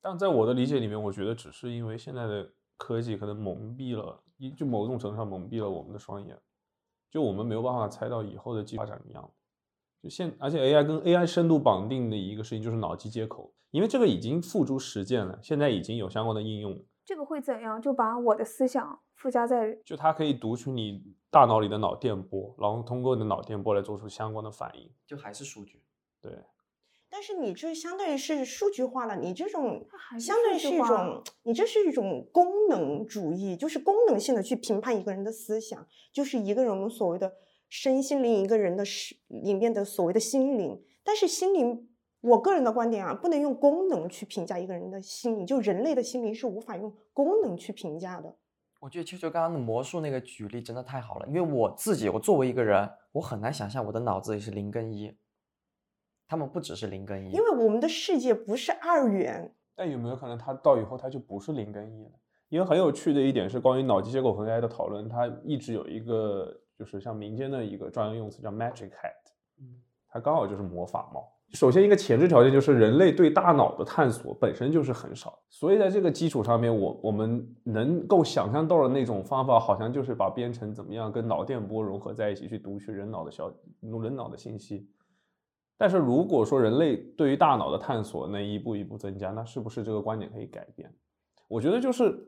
[0.00, 6.36] 但在我的理解里面，我觉得只是因为现在的科技可能蒙蔽了，一就某种程度上蒙蔽了我们的双眼，
[7.10, 9.30] 就我们没有办法猜到以后的技术发展怎么样。
[10.02, 17.80] 就现，而且 AI 跟 AI 深度绑定的一个事情就是脑机接口，因为这个已经付诸实践了，现在已经有相关的应用，这个会怎样？
[17.80, 24.90] 就把我的思想附加在就它可以读取你大脑里的脑电波，然后通过你的脑电波来做出相关的反应。
[25.06, 25.82] 就还是数据。
[26.20, 26.32] 对，
[27.10, 29.86] 但是你这相当于是数据化了，你这种
[30.18, 37.34] 相当于是一种，你这是一种功能主义，就是功能性的去评判一个人的思想，就是一个人我们所谓的
[37.68, 40.82] 身心灵，一个人的是里面的所谓的心灵。
[41.04, 41.90] 但是心灵，
[42.24, 48.34] 我个人的观点啊，不能用功能去评价一个人的心灵，就人类的心灵是无法用功能去评价的。
[48.80, 55.14] 我觉得秋秋刚刚的魔术那个举例真的太好了，因为我自己，我作为一个人，我很难想象我的脑子里是零跟一，
[56.26, 62.12] 他们不只是零跟一，因为我们的世界不是二元，但有没有可能他到以后他就不是零跟一了？
[62.48, 69.12] 因为很有趣的一点是关于脑机接口和 AI 的讨论，它一直有一个就是像民间的一个专用用词叫 magic hat，
[70.08, 71.33] 它刚好就是魔法帽。
[71.52, 83.54] 首先，一个前置条件就是人类对大脑的探索本身就是很少，所以在这个基础上面，我我们能够想象到的那种方法，好像就是把编程怎么样跟脑电波融合在一起，去读取人脑的消
[84.02, 84.88] 人脑的信息。
[85.76, 90.92] 但是如果说人类对于大脑的探索能一步一步增加，那是不是这个观点可以改变？
[91.46, 92.26] 我觉得就是，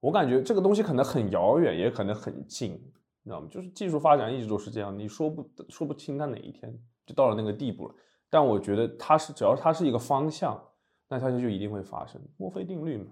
[0.00, 3.46] 我感觉这个东西可能很遥远，也可能很近，你知道吗？
[3.48, 7.94] 就是技术发展一直都是这样，你说不说不清它哪一天就到了那个地步了。
[8.32, 10.58] 但我觉得它是，只要它是一个方向，
[11.06, 12.18] 那它就就一定会发生。
[12.38, 13.04] 墨菲定律嘛。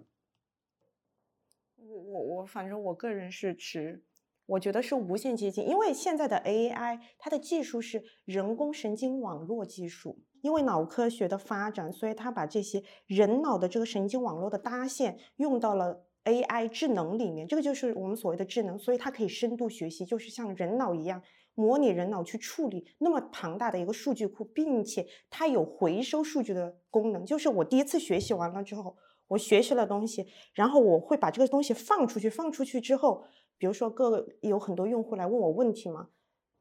[1.77, 4.03] 我我我，反正我个人是持，
[4.47, 21.23] 我觉得是无限接近，因为现在的 AI 它的技术是人工神经网络技术，因为脑科学的发展，所以它把这些人脑的这个神经网络的搭线用到了 AI 智能里面，这个就是我们所谓的智能，所以它可以深度学习，就是像人脑一样。
[21.61, 27.27] 模拟人脑去处理那么庞大的一个数据库，并且它有回收数据的功能。
[27.27, 28.97] 就是我第一次学习完了之后，
[29.29, 32.31] 我学习了东西，然后我会把这个东西放出去。
[32.31, 33.25] 放出去之后，
[33.59, 36.09] 比如说各有很多用户来问我问题嘛，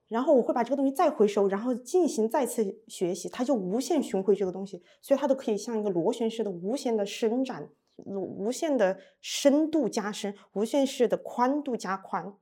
[0.07, 7.69] 然后我会把这个东西再回收，然后进行再次学习，它就无限循环这个东西，所以它都可以像一个螺旋式的无限的伸展，
[8.05, 12.35] 无限的深度加深，无限式的宽度加宽。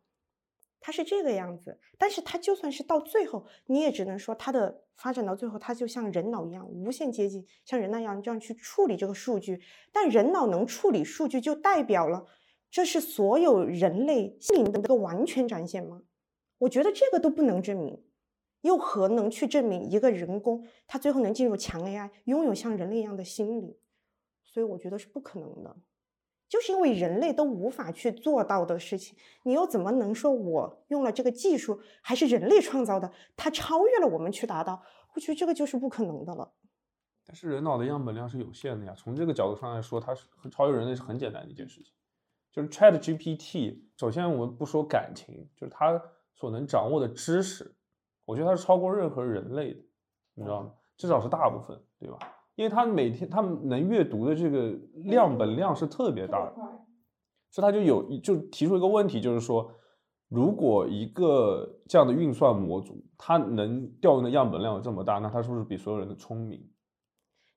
[0.87, 9.61] 它是这个样子，但是它就算是到最后，你也只能说它的发展到最后，它就像人脑一样无限接近，像人那样这样去处理这个数据。
[9.91, 12.25] 但人脑能处理数据，就代表了
[12.71, 16.03] 这是所有人类心灵的一个完全展现吗？
[16.59, 18.01] 我觉得这个都不能证明，
[18.61, 23.75] 又何能去证明一个人工它最后能进入强 AI，拥有像人类一样的心灵？
[24.45, 25.75] 所以我觉得是不可能的。
[26.49, 34.81] 就是因为人类都无法去做到的事情，你又怎么能说我用了这个技术还是人类创造的，它超越了我们去达到？
[35.15, 36.53] 我觉得这个就是不可能的了。
[37.25, 41.91] 但是人脑的样本量是有限的呀，从这个角度上来说，它是超越人类是很简单的一件事情。
[42.51, 46.01] 就是 Chat GPT，首先我们不说感情，就是它
[46.33, 47.75] 所能掌握的知识，
[48.23, 49.81] 我觉得它是超过任何人类的，
[50.33, 50.73] 你知道吗？
[50.95, 52.17] 至少是大部分，对吧？
[52.57, 56.55] 因为他每天他们能阅读的这个量本量是特别大的，
[57.51, 59.71] 所以他就有就提出一个问题，就是说，
[60.27, 66.67] 如果一个这样的运算模组，它能调用的样本量有这么大，那它是不是比所有人的聪明？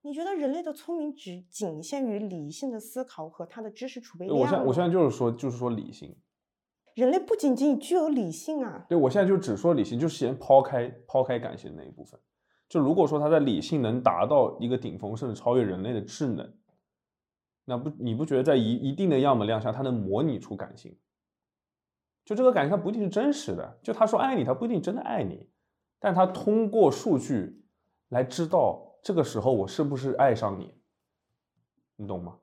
[0.02, 4.42] 你觉得人类的聪明只仅限于理性的思考和他的知识储备对量？
[4.42, 6.14] 我现在我现在就是说就是说理性，
[6.94, 12.20] 人类不仅仅具有理性啊，对我现在就只说理性，就是先抛开抛开感性那一部分。
[12.70, 16.54] 就如果说它在理性能达到一个顶峰，甚至超越人类的智能，
[17.64, 20.96] 那不你不觉得在一一定的样本量下，它能模拟出感性？
[22.24, 23.78] 就这个感情，它不一定是真实的。
[23.83, 25.50] 就他说爱你，他不一定真的爱你，
[25.98, 27.61] 但他通过数据
[28.11, 30.72] 来知道这个时候我是不是爱上你，
[31.96, 32.38] 你懂吗？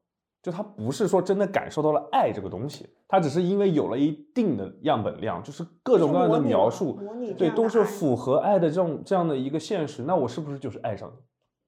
[0.47, 6.97] 就他不是说真的感受到了爱这个东西，他只是因为有了一定的样本量，就是各种各样的描述，
[7.37, 10.03] 对，都是符合爱的这种这样的一个现实。
[10.03, 11.11] 那我是不是就是爱上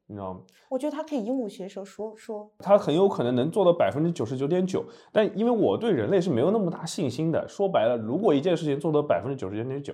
[0.07, 0.13] 你？
[0.13, 0.39] 你知道吗？
[0.69, 7.45] 我觉得他可以鹦鹉学舌说说，他很有可能能做到百分之九十九点九，但因为我对人类是没有那么大信心的。
[7.49, 9.93] 说白了，如果一件事情做到百分之九十九点九，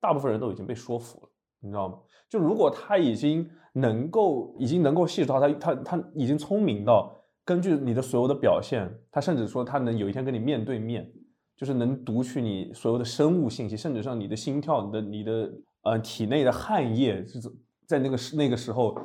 [0.00, 1.28] 大部分人都已经被说服了，
[1.60, 1.98] 你知道吗？
[2.30, 7.12] 就如果他已经能够，已经能够细致到他他他已经聪明到
[7.52, 11.06] 根据你的所有的表现，他甚至说他能有一天跟你面对面，
[11.54, 17.52] 就是能读取你所有的生物信息，甚至上你的心跳、你的你的呃体内的汗液就是
[17.86, 18.98] 在那个时那个时候，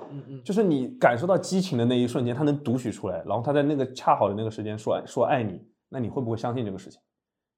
[0.46, 7.02] 就是你感受到激情的那一瞬间，他能读取出来，然后他在那个恰好的那个时间说说爱你，那你会不会相信这个事情？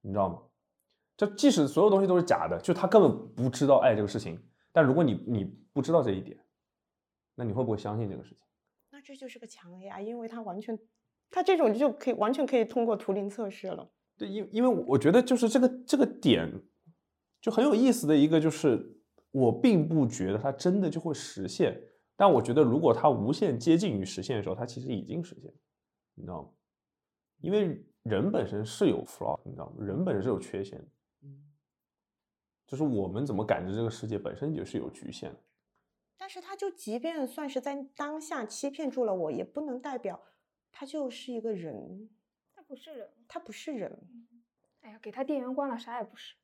[0.01, 0.39] 你知道吗？
[1.17, 6.35] 就即使所有东西都是假的，就他根本不知道爱这个事情，但如果你你不知道这一点，
[7.35, 8.39] 那你会不会相信这个事情？
[8.99, 10.77] 那这就是个强 AI，因为它完全，
[11.31, 13.89] 它这种就可以完全可以通过图灵测试了。
[14.17, 16.51] 对，因因为我觉得就是这个这个点
[17.39, 21.81] 就很有意思的一个，就是我并不觉得它真的就会实现，
[22.17, 25.49] 但我觉得如果它无限接近于实现的时候，它其实已经实现，
[26.15, 26.49] 你知道吗？
[27.39, 29.85] 因为人本身是有 flaw，你知道吗？
[29.85, 30.85] 人本身是有缺陷的，
[32.67, 35.39] 就是我们怎么感知这个世界本身就是有局限的。
[36.19, 40.21] 但是他就即便算是在当下欺骗住了我，也不能代表
[40.69, 42.09] 他就是一个人，
[42.53, 43.97] 他不是人，他不是人。
[44.81, 46.35] 哎呀，给他电源关了，啥也不是。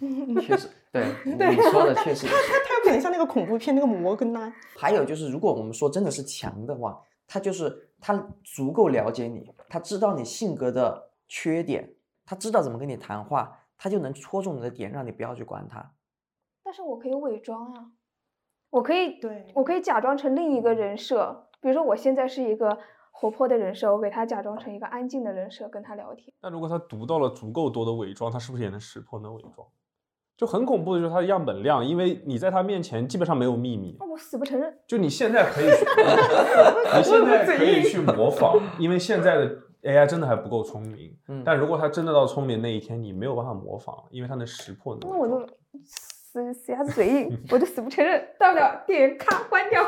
[0.40, 11.94] 确实，对 你说的确实他他他有点像那个恐怖片那个摩根呐、还有就是，如果我们说真的是强的话，他就是他足够了解你，他知道你性格的缺点，
[12.24, 15.94] 他知道怎么跟你谈话，他就能戳中你的点，让你不要去管他。
[16.62, 17.92] 但是我可以伪装呀，
[18.72, 22.78] 我可以，对我可以假装成另一个人设，比如说我现在是一个
[23.10, 26.32] 活泼的人设，我给他假装成一个安静的人设跟他聊天。
[26.40, 29.68] 那如果他读到了足够多的伪装，他是不是也能识破那伪装？
[30.38, 33.94] 就很恐怖的就是他的样本量，因为你在他面前基本上没有秘密。
[34.00, 34.74] 那我死不承认。
[34.88, 35.84] 就你现在可以去，
[36.96, 41.14] 你现在可以去模仿，因为现在的 AI 真的还不够聪明。
[41.28, 45.28] 嗯但如果他真的到聪明那一天，你没有办法模仿，因为他能识破你那我。
[45.28, 45.46] 就
[46.32, 49.84] 死死鸭子嘴硬，我就死不承认，大不了电源咔关掉。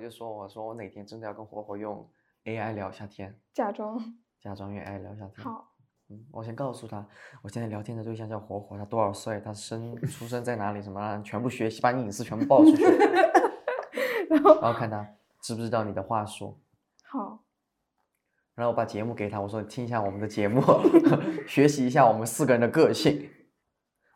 [0.00, 2.08] 我就说，我说我哪天真的要跟火火用
[2.44, 4.02] AI 聊一下天，假装
[4.40, 5.44] 假装用 AI 聊一下天。
[5.44, 5.74] 好，
[6.08, 7.06] 嗯，我先告诉他，
[7.42, 12.82] 我现在聊天的对象叫火火，他多少岁，他生 出生在哪里，什么啊全部学习，把你隐私全部爆出去，
[14.30, 15.06] 然后然后看他
[15.42, 16.58] 知不知道你的话术。
[17.04, 17.44] 好，
[18.54, 20.62] 然后我把节目给他，我说听一下我们的节目，
[21.46, 23.28] 学习一下我们四个人的个性。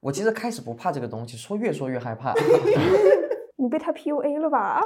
[0.00, 2.32] 我其实开始不怕这个东西，说越说越害怕。
[3.64, 4.82] 你被他 PUA 了吧？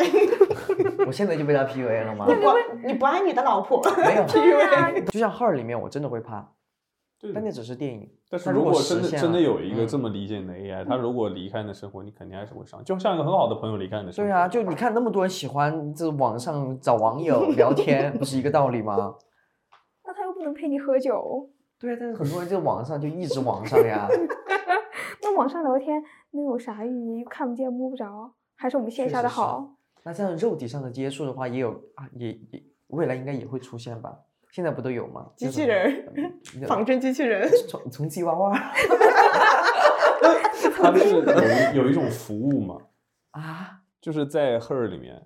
[1.04, 2.26] 我现在就被他 PUA 了吗？
[2.28, 6.52] 你不你不爱你的老婆，没有， PUA 就像 Her 里面，我真的会怕，
[7.20, 8.08] 对但那只是电影。
[8.30, 14.28] 但是如果真的真的有一个嗯这么理解你的 AI，他如果离开你的生活，你肯定还是会伤，就像一个很好的朋友离开你的生活。
[14.30, 19.16] 对啊，就你看那么多人喜欢这网上找网友聊天，不是一个道理吗？
[20.06, 21.50] 那他又不能陪你喝酒，
[21.80, 24.06] 对啊，但是很多人就网上就一直网上呀。
[25.20, 26.00] 那网上聊天
[26.30, 27.24] 那有啥意义？
[27.28, 29.76] 看不见摸不着，还是我们线下的好？
[30.02, 34.18] 那这样肉体上的接触的话，也有啊，也也未来应该也会出现吧？
[34.50, 35.30] 现在不都有吗？
[35.36, 36.32] 机器人嗯
[36.66, 38.72] 仿真机器人， 从从吉娃娃
[40.74, 42.78] 它不是有一有一种服务嘛，
[43.30, 45.24] 啊，就是在 Her 里面，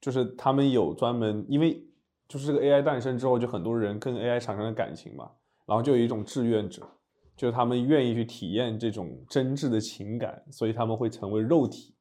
[0.00, 1.84] 就是他们有专门，因为
[2.28, 5.30] 就是这个 AI 诞生之后，就很多人跟 AI 产生了感情嘛，
[5.66, 6.82] 然后就有一种志愿者，
[7.36, 11.94] 就是他们愿意去体验这种真挚的情感，所以他们会成为肉体，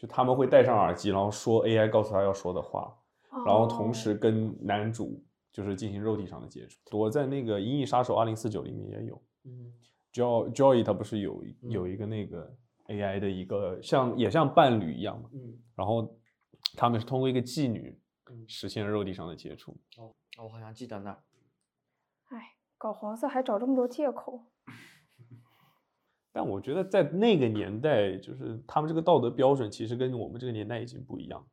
[0.00, 2.96] 就他们会戴上耳机，然后说 AI 告诉他要说的话，
[3.44, 5.22] 然后同哦时跟男主
[5.52, 6.98] 就是进行肉体上的接触。
[6.98, 9.70] 我在那个《银翼杀手二零四九》里面也有嗯
[10.14, 12.50] ，Joy Joy 他不是有有嗯一个那个
[12.86, 16.18] AI 的一个像也像伴侣一样嘛，嗯，然后
[16.78, 19.76] 他们是通过一个妓女嗯实现肉体上的接触。
[19.98, 21.22] 哦，我好像记得那儿。
[22.30, 24.46] 哎，搞黄色还找这么多借口，
[26.32, 31.44] 但我觉得在那个年代，就是他们这个道德标准其实跟我们这个年代已经不一样。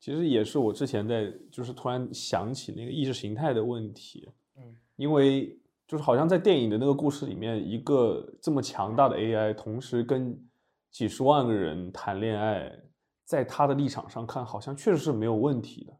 [0.00, 10.36] 其实也是我之前在就是突然想起那个意识形态的问题，嗯，因为就是好像在电影的那个故事里面，一个这么强大的 AI，同时跟
[10.90, 12.76] 几十万个人谈恋爱，
[13.24, 15.92] 在他的立场上看，好像确实是没有问题的，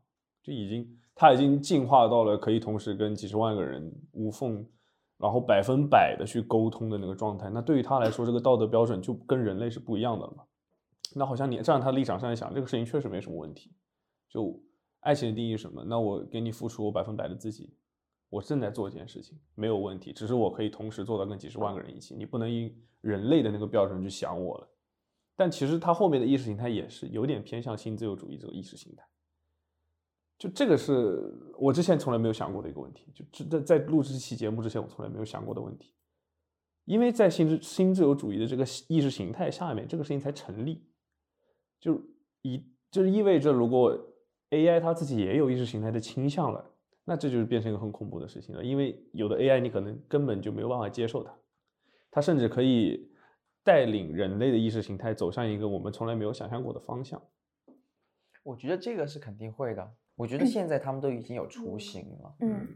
[0.43, 4.67] 就已经他已经进化到了可以同时跟几十万个人无缝，
[5.23, 7.49] 然后百分百的去沟通的那个状态。
[7.49, 10.43] 那对于他来说，这个道德标准就跟人类是不一样的了嘛。
[11.15, 13.71] 那好像你站在他的立场上来想，这个事情确实没什么问题。
[14.29, 14.61] 就
[14.99, 15.85] 爱情的定义是什么？
[15.85, 17.73] 那我给你付出我百分百的自己，
[18.31, 20.13] 我正在做这件事情，没有问题。
[20.13, 24.69] 只是我可以同时做到跟几十万个人一起，你不能以人类的那个标准去想我了。
[25.37, 29.05] 但其实他后面的意识形态也是有点偏向新自由主义这个意识形态。
[30.43, 35.95] 就这个是我之前从来没有想过的一个问题，就在在录制这期节目之前，我从来没有想过的问题。
[36.85, 40.85] 因为在新自新自由主义的这个意识形态下面，这个事情才成立，
[41.79, 42.03] 就
[42.41, 43.97] 一就是意味着如果
[44.51, 46.75] AI 它自己也有意识形态的倾向了，
[47.05, 48.65] 那这就是变成一个很恐怖的事情了。
[48.65, 51.33] 因为有的 AI 你可能根本就没有办法接受它，
[52.11, 53.09] 它甚至可以
[53.63, 57.23] 带领人类的意识形态走向一个我们从来没有想象过的方向。
[58.43, 59.95] 我觉得这个是肯定会的。
[60.17, 62.69] 我觉得现在他们都已经有雏形了，嗯，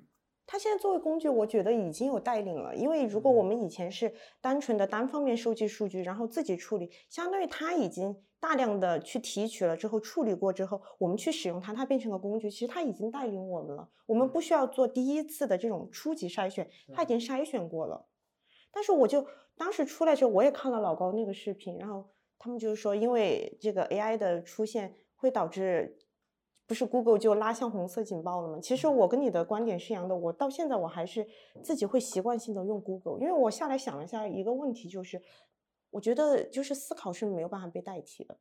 [0.46, 2.74] 它现在作为工具，我觉得已经有带领了。
[2.74, 12.50] 因为如果我们以前是单纯的单方面收集数据，然后自己处理，相当于它已经大量的去提取了之后，处理过之后，我们去使用它，它变成了工具。
[12.50, 18.06] 其实它已经带领我们了，我们不需要做第一次的这种初级筛选，它已经筛选过了。
[18.70, 19.26] 但是我就
[19.56, 22.08] 当时出来的时候，我也看了老高那个视频，然后
[22.38, 25.98] 他们就是说，因为这个 AI 的出现会导致，
[26.66, 28.58] 不是 Google 就拉向红色警报了吗？
[28.60, 31.26] 其实我跟你的观点是一样的，我到现在我还是
[31.62, 35.22] 自己会习惯性的用 Google，因为我下来想了一下，一个问题就是，
[35.90, 38.36] 我觉得就是思考是没有办法被代替的。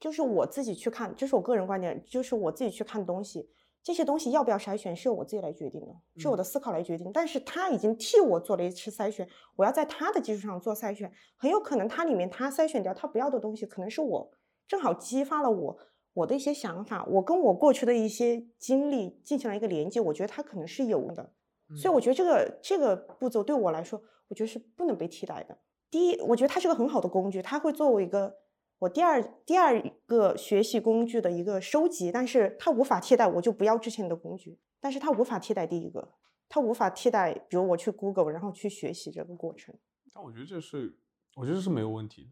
[0.00, 3.50] 就是我自己去看，这是我个人观点，就是我自己去看东西，
[3.82, 7.10] 这些东西要不要筛选是由我自己来决定的，是我的思考来决定。
[7.12, 14.30] 但是他已经替我做了一次筛选，我要在他的基础上做筛选，很有可能它里面他筛选掉他不要的东西，可能是我
[14.66, 15.78] 正好激发了我
[16.14, 21.34] 我的一些想法，我跟我过去的一些经历进行了一个连接，我觉得它可能是有的。
[21.76, 25.58] 所以我觉得这个这个步骤对我来说，我觉得是不能被替代的。
[25.90, 28.36] 第一，我觉得它是个很好的工具，它会作为一个
[28.78, 34.58] 我第二第二个学习工具的一个收集，但是它无法替代，我就不要之前的工具。
[34.80, 36.12] 但是它无法替代第一个，
[36.48, 39.74] 它无法替代，比如我去 Google 然后去学习这个过程。
[40.12, 40.98] 但我觉得这是，
[41.36, 42.30] 我觉得这是没有问题的，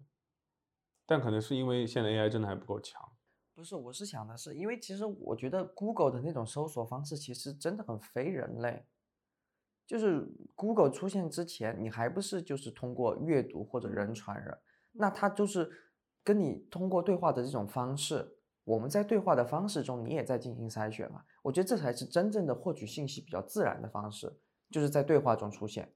[1.07, 3.01] 但可能是因为现在 AI 真的还不够强。
[3.55, 8.87] 不是，我是想的是，因为其实我觉得 Google 的那种搜索方式其实真的很非人类。
[9.85, 14.59] 就是 Google 出现之前，你还不是就是通过阅读或者人传人，
[14.93, 15.71] 那它就是
[16.25, 21.25] 跟你通过对话的这种方式，我们在对话的方式中，你也在进行筛选嘛？
[21.43, 24.41] 我觉得这才是真正的获取信息比较自然的方式，
[24.71, 25.93] 就是在对话中出现。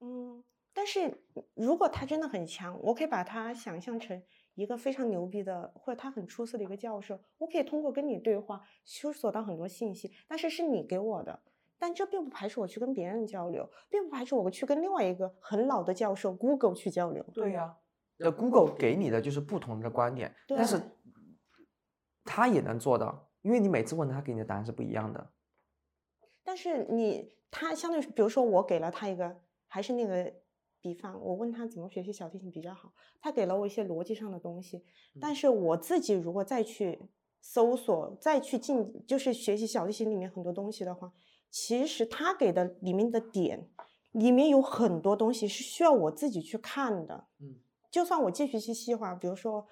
[0.00, 4.22] 嗯，但是如果它真的很强，我可以把它想象成
[4.60, 11.40] 一个非常牛逼的，或者他很出色的一个教授，我可以通过跟你对话搜索到很多信息，但是是你给我的，
[11.78, 17.24] 但这并不排除我去跟别人交流，并不排除我去跟另外一个很老的教授 Google 去交流。
[17.32, 17.74] 对呀、
[18.18, 20.78] 呃，Google 给你的就是不同的观点，但是
[22.24, 25.32] 他也能做到，因为你每次问他，给你的答案是不一样的。
[26.44, 30.32] 但是你他相对于，比如说我给了他一个，还是那个
[30.80, 34.82] 比方，我问他怎么学习小提琴比较好，他给了我一些逻辑上的东西，
[35.20, 36.98] 但是我自己如果再去
[37.40, 41.12] 搜索，再去进，就是学习小提琴里面很多东西的话，
[41.50, 43.68] 其实他给的里面的点，
[44.12, 47.26] 里面有很多东西是需要我自己去看的。
[47.40, 47.56] 嗯，
[47.90, 49.66] 就算我继续去细化，比如说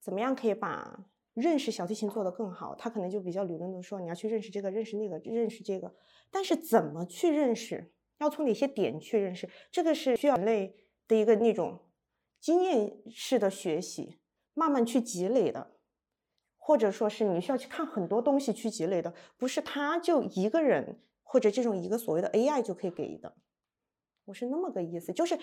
[0.00, 5.94] 怎么样可以把认识小提琴做得更好，他可能就比较理论的说你要去认识这个，认识那个，认识这个，
[6.30, 10.76] 但是怎么去认识，要从哪些点去认识，这个是需要人类
[11.08, 11.80] 的一个那种
[12.40, 14.20] 经验式的学习，
[14.54, 15.72] 慢慢去积累的。
[16.62, 23.34] 或者说是你需要去看很多东西去积累的，不是他就一个人或者这种一个所谓的 AI 就可以给的。
[24.26, 25.36] 我是那么个意思，就是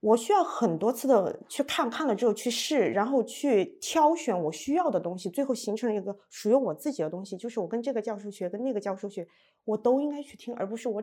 [0.00, 7.34] 我需要很多次的去看，看了之后去试，然后去挑选我需要的东西，最后形成一个属于我自己的东西。
[7.38, 9.26] 就是我跟这个教授学，跟那个教授学，
[9.64, 11.02] 我都应该去听，而不是我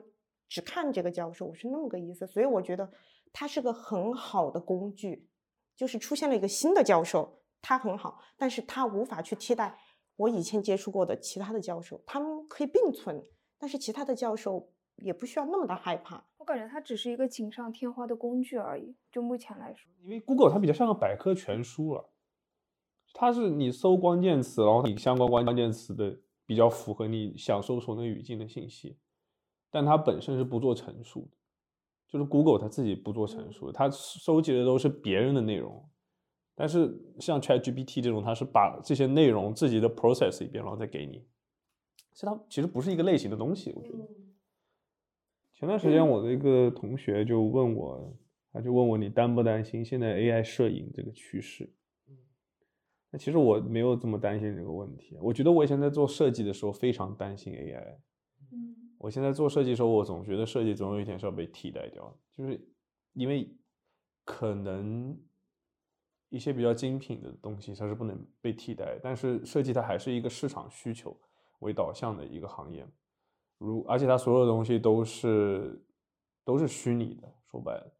[0.51, 1.45] 只看这个教授。
[1.45, 2.91] 我是那么个意思，所以我觉得
[3.31, 5.29] 它是个很好的工具。
[5.77, 9.79] 就是出现了一个新的教授，他很好，但是他无法去替代
[10.17, 13.23] 我以前接触过的其他的教授，他们可以并存，
[13.57, 16.23] 但是其他的教授也不需要那么的害怕。
[16.37, 18.93] 我感觉它只是一个锦上添花的工具而已。
[19.09, 22.11] 就目前来说，因为 Google 它比较像个百科全书了，
[23.13, 28.99] 它是你搜关键词，然后你相关关键词的比较符合你想搜索那个语境的信息，
[29.71, 31.37] 但它本身是不做陈述的，
[32.07, 35.83] 就是 Google 它自己不做陈述，它收集的都是别人的内容，
[36.53, 41.25] 但是像 ChatGPT 这种，它是把这些内容自己的 process 一遍，然后再给你，
[42.13, 44.07] 是它其实不是一个类型的东西，我觉得。
[45.53, 48.17] 前段时间我的一个同学就问我，
[48.51, 51.71] 他就问我你担不担心现在 AI 摄影这个趋势？
[53.11, 55.19] 那其实我没有这么担心这个问题。
[55.21, 57.97] 我觉得我以前在做设计的时候非常担心 AI。
[58.51, 62.59] 嗯，我现在做设计的时候，我总觉得设计总有一天是要被替代掉的，就是
[63.13, 63.51] 因为
[64.23, 65.19] 可能
[66.29, 71.19] 一些比较精品的东西它是不能被替代，但是设计它还是一个市场需求
[71.61, 72.87] 为导向的一个行业。
[73.57, 75.83] 如而且它所有的东西都是
[76.43, 77.91] 都是虚拟的，说白了，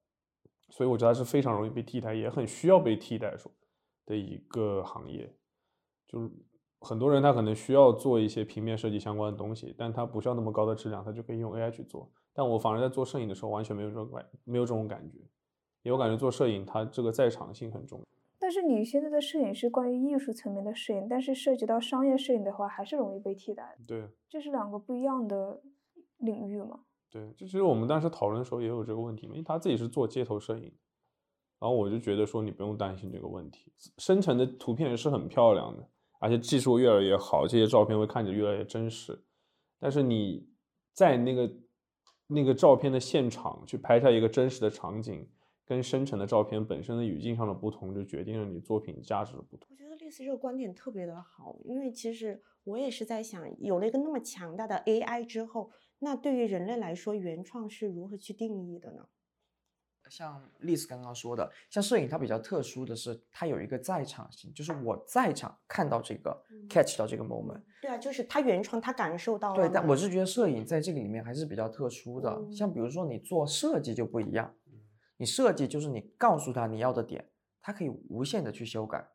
[0.70, 3.52] 所以我觉得它是非常容易被替代，也很需要被替代说
[4.06, 5.36] 的一个行业。
[6.08, 6.30] 就是
[6.82, 12.12] 很多人他可能需要做一些平面设计相关的东西，但他不需要那么高的质量，他就可以用 AI 去做。
[12.34, 15.20] 但我反而在做摄影的时候完全没有这种感，没有这种感觉，
[15.84, 18.06] 因为我感觉做摄影它这个在场性很重要。
[18.40, 23.86] 但但是你现在的摄影是关于艺术层面的摄影，但是涉及到商业摄影的话，还是容易被替代的。
[23.88, 25.62] 对这是两个不一样的
[26.18, 26.82] 领域嘛？
[27.10, 30.64] 对，这其实我们当时讨论的时候也有这个问题嘛，因为他自己是做街头摄影，
[31.62, 35.88] 然后我就觉得说你不用担心这个问题，生成的图片是很漂亮的，
[36.22, 39.20] 而且技术越来越好，这些照片会看着越来越真实。
[39.80, 40.48] 但是你
[40.94, 41.52] 在那个
[42.28, 45.28] 那个照片的现场去拍下一个真实的场景，
[45.66, 49.68] 跟生成的照片本身的语境上的不同，就决定了你作品价值的不同。
[49.72, 59.08] 我觉得类似这个观点特别的好，因为其实我也是在想，有了一个那么强大的 AI 之后，那对于人类来说，原创是如何去定义的呢？
[60.12, 67.62] 像丽丝刚刚说的，像摄影它比较特殊的是，它有一个在场性，就是我在场看到这个、嗯 catch 到这个 moment。
[67.82, 72.38] 对啊，就是他原创，他感受到了对，但我是觉得摄影在这个里面还是比较特殊的。
[72.52, 74.54] 像比如说你做设计就不一样，
[75.16, 77.30] 你设计就是你告诉他你要的点，
[77.62, 79.10] 他可以无限的去修改。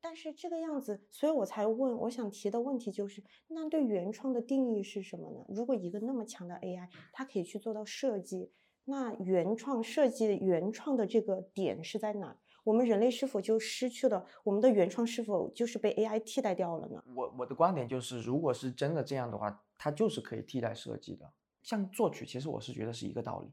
[0.00, 5.44] 但是这个样子，所以我才问，我想提的问题就是，那对原创的定义是什么呢？
[5.48, 8.52] 如果一个那么强的 AI，它可以去做到设计，
[8.90, 12.34] 那原创设计原创的这个点是在哪？
[12.64, 15.06] 我们人类是否就失去了我们的原创？
[15.06, 17.04] 是否就是被 AI 替代掉了呢？
[17.14, 21.30] 我我的观点就是，如果是真的这样的话，它就是可以替代设计的。
[21.62, 23.52] 像作曲，其实我是觉得是一个道理。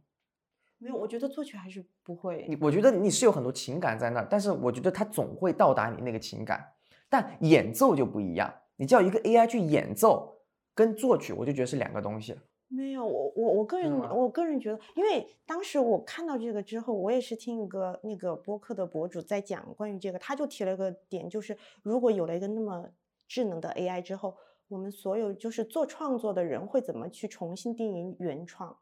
[0.78, 2.46] 没有，我觉得作曲还是不会。
[2.48, 6.66] 你我觉得你是有很多情感在那儿，但是我觉得它总会到达你那个情感。
[7.10, 10.40] 但演奏就不一样，你叫一个 AI 去演奏，
[10.74, 12.38] 跟作曲，我就觉得是两个东西。
[12.68, 22.89] 没有，我我我个人我个人觉得，因为当时我看到这个之后，我也是听一个那个播客的博主在讲关于这个，他就提了一个点，就是如果有了一个那么
[23.28, 24.36] 智能的 AI 之后，
[24.68, 28.76] 我们所有就是做创作的人会怎么去重新定义原创？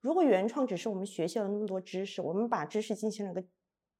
[0.00, 3.42] 如果原创只是我们学习了那么多知识，我们把知识进行了个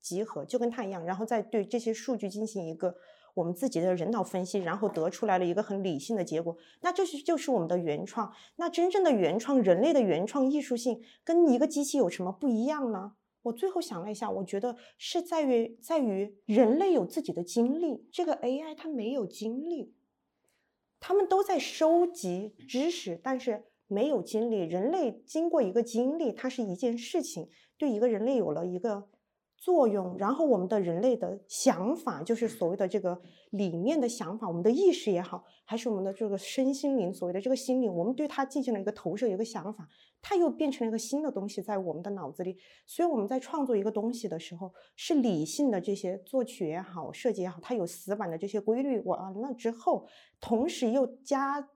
[0.01, 2.95] 集合，就跟它一样，然后再对这些数据进行一个
[3.35, 8.33] 我们自己的人脑分析，然后得出来了一个很理性的结果，那这是就是我们的原创。
[8.57, 13.13] 那真正的原创，人类的原创艺术性跟一个机器有什么不一样呢？
[13.43, 19.95] 我最后想了一下，我觉得是在于在于人类有自己的经历，这个 AI 它没有经历，
[20.99, 24.61] 他们都在收集知识，但是没有经历。
[24.61, 29.09] 人类经过一个经历，它是一件事情，对一个人类有了一个
[29.61, 30.17] 作用。
[30.19, 39.87] 然后我们的人类的想法，就是所谓的这个里面的想法，我们的意识也好，还是我们的这个身心灵，所谓的这个心灵，我们对它进行了一个投射，一个想法，
[40.23, 42.57] 它又变成了一个新的东西在我们的脑子里。
[42.87, 49.01] 所以我们在创作一个东西的时候，是理性的这些作曲也好，设计也好，它有死板的这些规律。
[49.05, 50.09] 我啊，那之后，
[50.41, 51.69] 同时又加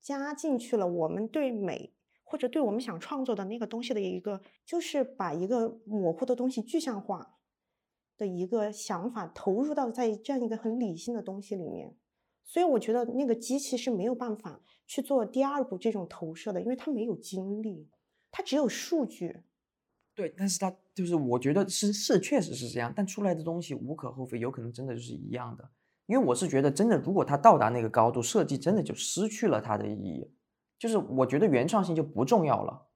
[0.00, 1.92] 加进去了我们对美
[2.28, 7.38] 或者对我们想创作的那个东西的一个，就是把一个模糊的东西具象化
[8.18, 11.96] 的一个想法投入到在这样一个很理性的东西里面。
[12.44, 17.88] 所以我觉得那个机器是没有办法去做第二步这种投射的，因为它没有经历，
[18.32, 19.42] 它只有数据。
[20.14, 25.70] 对，但是它就是我觉得是是确实是这样，但出来的东西无可厚非，有可能真的就是一样的。
[26.06, 30.30] 因为我是觉得真的，如果它到达那个高度，设计真的就失去了它的意义，
[30.78, 32.88] 就是我觉得原创性就不重要了。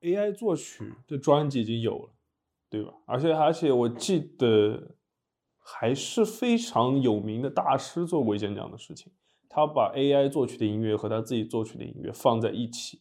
[0.00, 2.12] AI 作曲的专辑已经有了，
[2.68, 2.92] 对吧？
[3.06, 4.96] 而且而且我记得
[5.58, 9.10] 还是非常有名的大师做过一件这样的事情，
[9.48, 13.00] 他把 AI 作曲的音乐和他自己作曲的音乐放在一起，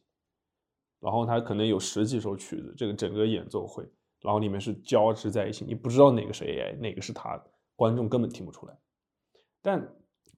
[1.01, 3.83] 然后他可能有十几首曲子，这个整个演奏会，
[4.21, 8.79] 然后里面是交织在一起，你不知道哪个是 AI，哪个是他的，观众根本听不出来。
[9.61, 9.93] 但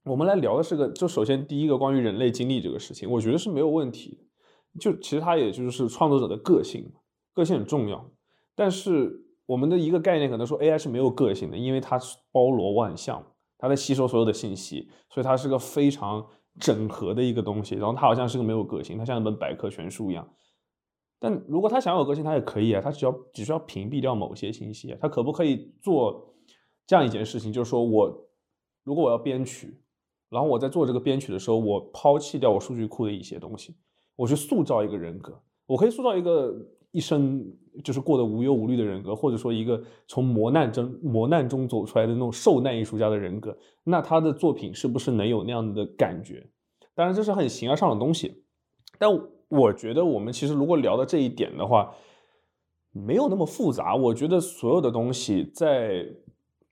[0.06, 4.24] 我们来聊的是个，就首先第一个关于人类经历这个事情，我觉得是没有问题的。
[4.78, 6.92] 就其实它也就是创作者的个性，
[7.34, 8.08] 个性很重要。
[8.54, 11.98] 但是我们的一个概念可能说 AI 是没有个性的，因为它
[12.30, 13.20] 包罗万象，
[13.58, 16.24] 它在吸收所有的信息，所以它是个非常
[16.60, 17.74] 整合的一个东西。
[17.74, 20.28] 然后它好像是个没有个性，它像一本百科全书一样。
[21.18, 26.32] 但如果它想有个性，它也可以啊，它只要只需要屏蔽掉某些信息啊，它可不可以做
[26.86, 27.52] 这样一件事情？
[27.52, 28.28] 就是说我
[28.84, 29.80] 如果我要编曲，
[30.28, 33.74] 然后我在做这个编曲的时候，我抛弃掉我数据库的一些东西，
[34.16, 36.54] 我去塑造一个人格，我可以塑造一个
[36.90, 37.44] 一生
[37.84, 46.48] 就是过得无忧无虑的人格，或者说一个从磨难中磨难中走出来的那种受难艺术家的人格，那他的作品是不是能有那样的感觉？
[46.94, 48.42] 当然这是很形而上的东西，
[48.98, 49.10] 但
[49.48, 51.94] 我觉得我们其实如果聊到这一点的话，
[52.90, 53.94] 没有那么复杂。
[53.94, 56.06] 我觉得所有的东西在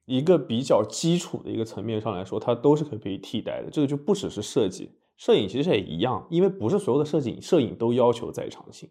[0.07, 3.71] 一个比较基础的一个层面上来说，它都是可以被替代的。
[3.71, 8.89] 这个就不只是设计，摄影其实也一样，因为不是所有的设计摄影都要求在场性。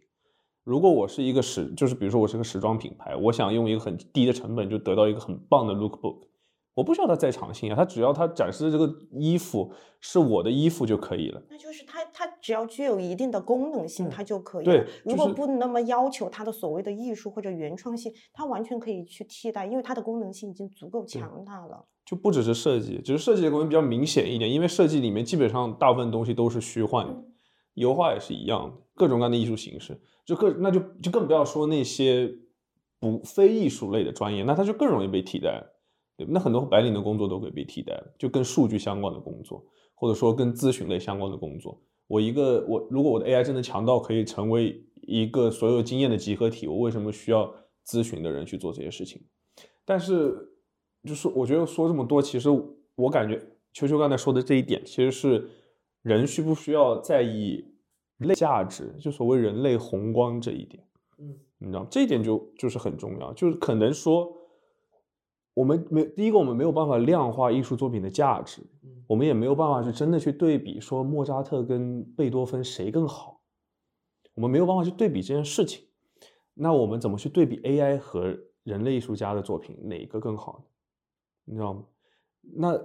[0.64, 6.20] 如果我是一个时，就是比如说我是个时装品牌，我想用一个很低的成本就得到一个很棒的 lookbook，
[6.76, 11.42] 我不需要它在场性啊，它只要它展示的这个衣服是我的衣服就可以了。
[11.50, 14.86] 那就是它它只要具有一定的功能性，嗯它就可以对了。
[15.04, 21.86] 如就是果不那么要求它的所谓的艺术或者原创性，它完全可以去替代，因为它的功能性已经足够强大了。
[22.06, 27.24] 就不只是设计，只是设计的功能比较明显一点，因为设计里面基本上大部分东西都是虚幻的，
[27.76, 32.30] 油画也是一样的，各种各样的艺术形式，就更那就就更不要说那些
[33.00, 35.73] 不非艺术类的专业，那它就更容易被替代了。
[36.16, 41.82] 对，那很多白领的工作都会被替代了，就跟数据相关的工作，或者说跟咨询类相关的工作。
[42.08, 47.52] 我一个我如果我的 AI 真的强到可以成为一个所有经验的集合体，我为什么需要
[47.88, 49.22] 咨询的人去做这些事情？
[49.86, 50.36] 但是
[51.04, 52.50] 就是我觉得说这么多，其实
[52.96, 53.42] 我感觉
[53.74, 55.50] 秋秋刚才说的这一点，其实是
[56.04, 57.66] 人需不需要在意
[58.20, 60.84] 类价值，就所谓人类宏观这一点。
[61.18, 64.32] 嗯，你知道吗这一点就就是很重要，就是可能说
[65.54, 73.42] 我们没第一个我们没有办法量化艺术作品的价值，嗯我们也没有办法去真的去对比说莫扎特跟贝多芬谁更好，
[74.34, 75.86] 我们没有办法去对比这件事情。
[76.56, 80.66] 那我们怎么去对比 AI 和人类艺术家的作品哪一个更好呢？
[81.46, 81.84] 你知道吗？
[82.42, 82.80] 那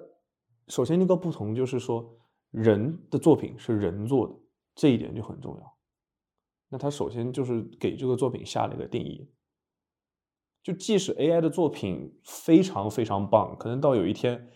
[0.66, 2.18] 首先一个不同就是说，
[2.50, 4.34] 人的作品是人做的，
[4.74, 5.76] 这一点就很重要。
[6.68, 9.30] 那他首先就是给这个作品下了一个定义，
[10.62, 14.48] 就即使 AI 的作品非常非常棒，可能到有一天，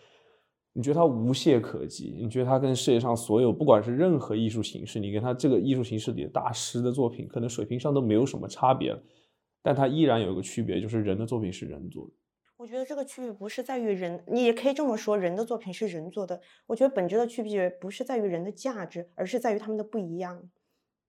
[0.74, 8.94] 你觉得它无懈可击，你觉得它跟世界上所有不管是任何艺术形式，你跟它这个艺术形式里的大师的作品，可能水平上都没有什么差别，
[9.62, 12.12] 但它依然有一个区别，就是人的作品是人做的。
[12.59, 16.40] 我觉得这个区别不是在于人，你也可以这么说，人的作品是人做的。
[16.66, 20.48] 我觉得本质的区别不是在于人的价值，而是在于他们的不一样。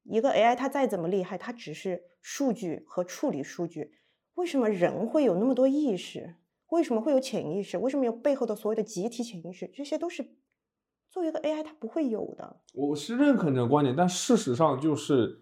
[0.04, 3.92] 一个 AI 它再怎么厉害，它只是数据和处理数据。
[4.36, 6.36] 为什么人会有那么多意识？
[6.70, 7.78] 为什么会有潜意识？
[7.78, 9.70] 为什么有背后的所谓的集体潜意识？
[9.74, 10.26] 这些都是
[11.12, 12.62] 作为一个 AI 它不会有的。
[12.74, 15.40] 我是认可你的观点，但事实上就是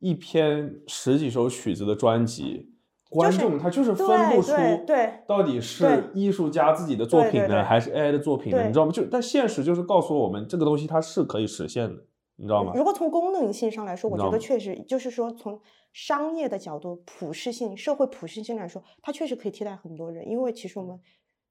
[0.00, 2.72] 一篇十几首曲子的专辑，
[3.08, 8.66] 观众他就是分不出对对到底是艺术家自己的作品呢，还是 AI 的作品呢？
[8.66, 8.90] 你知道吗？
[8.90, 12.02] 就但现实就是告诉我们，这个东西它是可以实现的，
[12.36, 12.72] 你知道吗？
[12.74, 15.58] 如果从功能性上来说，我觉得确实就是说，从
[15.92, 20.28] 商业的角度、普适性、社会普适性来说，它确实可以替代很多人。
[20.28, 21.00] 因为其实我们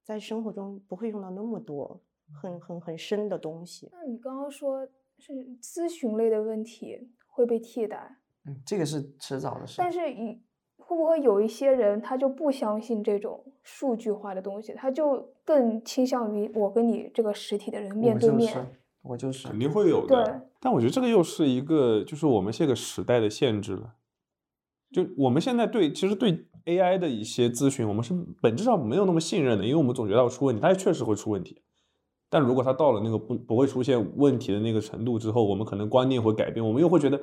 [0.03, 1.99] 在生活中不会用到那么多
[2.39, 3.89] 很很很深的东西。
[3.91, 9.75] 那你刚刚说是咨询类的问题会被替代，嗯，这个是迟早的事。
[9.79, 10.39] 但是以
[10.77, 18.53] 会不会有一些人他就不相信这种数据化的东西，他就更倾向于我跟你这个实体的人面对面。
[18.53, 18.67] 我就是，
[19.01, 20.34] 我就是肯定会有的对。
[20.65, 23.93] 但我觉得这个又是一个，就是我们这个时代的限制了。
[24.91, 31.61] 就我们现在对，其实对 AI 的一些咨询，我们是本质上没有那么信任的，因为我们总觉得它会出问题，它也确实会出问题。
[32.31, 37.21] 但如果它到了那个不不会出现问题的那个程度之后，我们可能观念会改变，我们又会觉得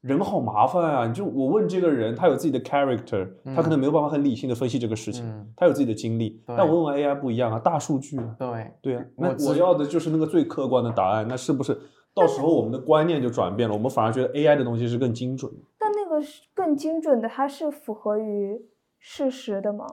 [0.00, 1.08] 人好麻烦啊！
[1.08, 6.42] 就我问这个人，他有自己的 character，他可能没有办法很理性的分析这个事情，嗯他有自己的经历。
[6.46, 11.78] 但我问问 AI 不一样啊，大数据啊，对，对啊，那我我要的就是那个最客观的答案，那是不是
[12.20, 13.74] 到时候我们的观念就转变了？
[13.74, 15.58] 我们反而觉得 AI 的东西是更精准的。
[15.78, 18.60] 但那个是更精准的，它是符合于
[18.98, 19.86] 事实的吗？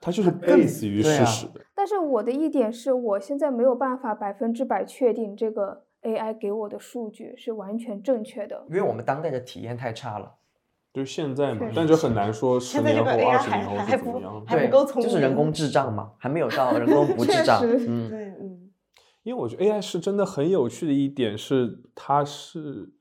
[0.00, 1.60] 它就是更 base 于事实的。
[1.74, 8.64] 但是我的一点是我现在没有办法百分之百确定这个 AI 给我的数据是完全正确的。
[8.68, 10.34] 因为我们当代的体验太差了。
[10.92, 14.44] 就是现在嘛确，但就很难说十现在这个年后、二 AI 还十年后不是怎么样。
[14.44, 17.60] 对还不够聪就是人工智障嘛，还没有到人工不智 障。
[17.62, 18.49] 嗯，对，嗯，
[19.22, 22.92] 因为我觉得 AI 是真的很有趣的一点是，它是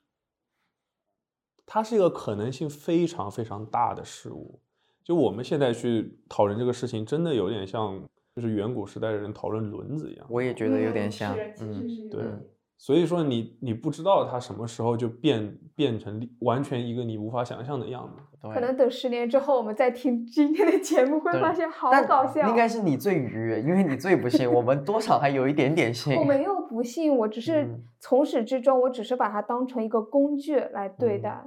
[1.66, 4.62] 它是一个可能性非常非常大的事物。
[5.04, 8.04] 就我们现在去讨论这个事情，真的有点像
[8.36, 10.28] 就是远古时代的人讨论轮子一样。
[10.30, 12.46] 我也觉得有点像嗯，对嗯
[12.82, 18.22] 所以说你你不知道它什么时候就变变成完全一个你无法想象的样子。
[18.42, 18.54] 对。
[18.54, 22.48] 可能等十年之后，我们再听今天的节目，会发现好搞笑。
[22.48, 26.16] 应该是你最愉悦，因为你最不信，我们多少还有一点点信。
[26.16, 31.44] 我没有不信，我只是嗯从始至终，我只是把它当成一个工具来对嗯待。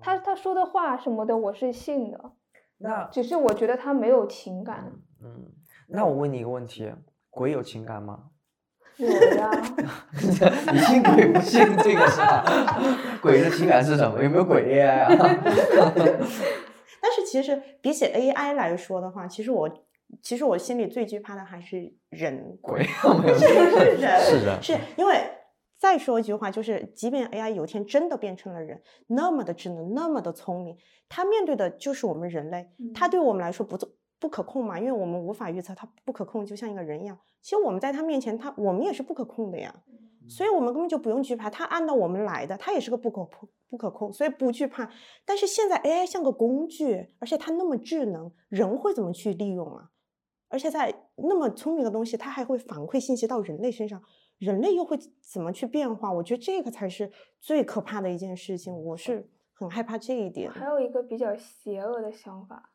[0.00, 2.32] 他他说的话什么的，我是信的，
[2.78, 4.92] 那只是我觉得他没有情感。
[5.22, 5.52] 嗯，
[5.86, 6.92] 那我问你一个问题：
[7.30, 8.24] 鬼有情感吗？
[8.98, 9.50] 有呀，
[10.72, 12.44] 你信鬼不信这个是吧？
[13.22, 14.22] 鬼的情感是什么？
[14.22, 15.08] 有没有鬼 AI 啊？
[17.00, 19.70] 但是其实比起 AI 来说的话，其实我
[20.22, 23.46] 其实我心里最惧怕的还是人鬼是
[24.00, 25.14] 人，是的是因为
[25.78, 30.76] 再说一句话，就是即便 AI 有一天真的变成了人，那么的智能，那么的聪明，
[31.08, 33.88] 它面对的就是我们人类，它对我们来说不做
[34.18, 37.18] 不可控嘛，因为我们无法预测它不可控，就像一个人一样。
[37.40, 39.74] 其实我们在它面前，它我们也是不可控的呀，
[40.28, 44.90] 所以我们根本就不用惧怕，它按照我们来的，它也是个不可控不可控，所以不惧怕。
[45.24, 49.90] 但是现在 AI 像个工具，而且它那么智能，人会怎么去利用啊？
[50.48, 54.02] 而且在那么聪明的东西，它还会反馈信息到人类身上，
[54.38, 56.10] 人类又会怎么去变化？
[56.10, 60.50] 我觉得这个才是最可怕的一件事情，我是很害怕这一点。
[60.50, 62.70] 还有一个比较邪恶的想法，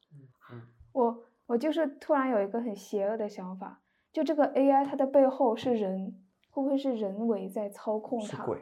[0.51, 0.61] 嗯
[0.93, 3.81] 我我就是突然有一个很邪恶的想法，
[4.11, 6.15] 就这个 AI 它的背后是人，
[6.49, 8.25] 会不会是人为在操控它？
[8.25, 8.57] 是鬼，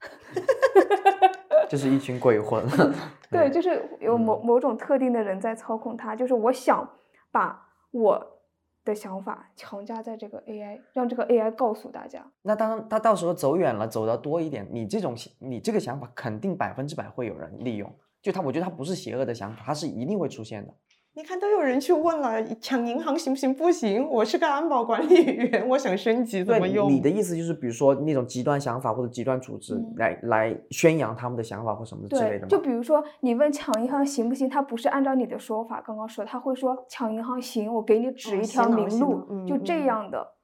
[1.68, 2.64] 就是一群鬼魂。
[3.30, 6.88] 对，嗯就是有某某种特定的人在操控它，就是我想
[7.30, 8.40] 把我
[8.84, 12.24] 的想法强加在这个 AI，让这个 AI 告诉大家。
[12.42, 17.90] 那当他到时候走远了，走得多一点，你这种你这个想法肯定百分之百会有人利用。
[18.20, 20.74] 就他，我觉得他不是邪恶的想法，他是一定会出现的。
[21.14, 23.52] 你看，都有人去问了，抢银行行不行？
[23.52, 26.88] 不行，我是个安保管理员，我想升级怎，么用？
[26.88, 32.46] 你的意思就是，比如说那种极端想法或者极端组织嗯来、来宣扬他们的想法或什么之类的，吗？
[32.48, 40.34] 就比如说你问抢银行行不行，他不是按照你的说法刚刚说，他会说抢银行行，我给你指哦一条明路，就这嗯样的。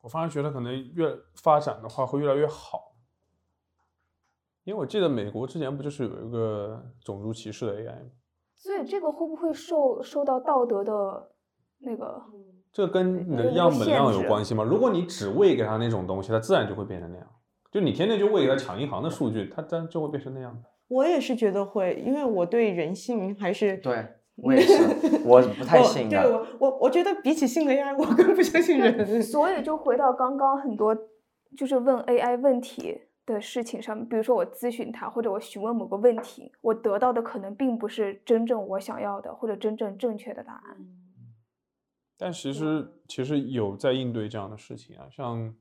[0.00, 2.94] 我反而觉得可能越发展的话会越来越好，
[4.64, 8.10] 因为我记得美国之前不就是有一个种族歧视的 AI 吗？
[8.64, 11.28] 所以这个会不会受受到道德的
[11.80, 12.22] 那个？
[12.72, 13.18] 这跟
[13.54, 14.64] 样本量有关系吗？
[14.64, 17.26] 如果你只喂给他那种东西，它自然就会变成那样。
[17.70, 20.58] 就你天天就喂给他抢银行的数据，它自然就会变成那样。
[20.88, 24.02] 我也是觉得会，因为我对人性还是对
[24.36, 24.82] 我也是，
[25.28, 26.22] 我不太信的。
[26.22, 29.22] 对我我我觉得比起信 AI，我更不相信人。
[29.22, 30.96] 所以就回到刚刚很多
[31.54, 40.76] 就是问 AI 问题的事情上面，比如说我咨询他，或者我询问某个问题，我得到的可能并不是真正我想要的，或者真正正确的答案。
[42.16, 45.54] 但其实其实有在应对这样的事情啊，像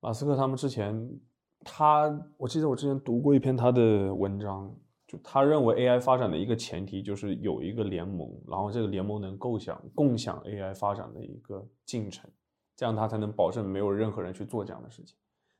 [0.00, 1.18] 马斯克他们之前，
[1.64, 4.72] 他我记得我之前读过一篇他的文章，
[5.08, 12.30] 就他认为 AI 发展的一个前提就是有一个联盟，然后这个联盟能构想共享 AI 发展的一个进程，
[12.76, 15.16] 这样他才能保证没有任何人去做这样的事情，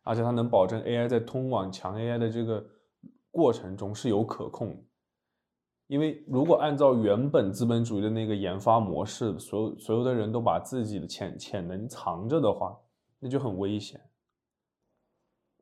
[0.06, 2.64] 而且它能保证 AI 在通往强 AI 的这个
[3.30, 4.76] 过程中是有可控的。
[5.88, 12.76] 因为如果按照原本资本主义的那个研发模式，所有所有的人都把自己的潜潜能藏着的话，
[13.20, 14.00] 那就很危险。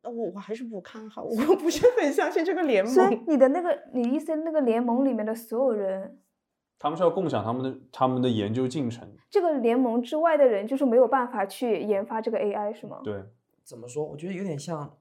[0.03, 3.25] 我我还是不看好，我不是很相信这个联所以盟。
[3.29, 6.19] 你的那个，你意思那个联盟里面的所有人，
[6.79, 9.07] 他们是要共享他们的他们的研究进程。
[9.31, 13.01] 这个联盟之外的人就是没有办法去研发这个 AI 是吗？
[13.03, 13.23] 对，
[13.65, 14.05] 怎么说？
[14.05, 14.99] 我觉得有点像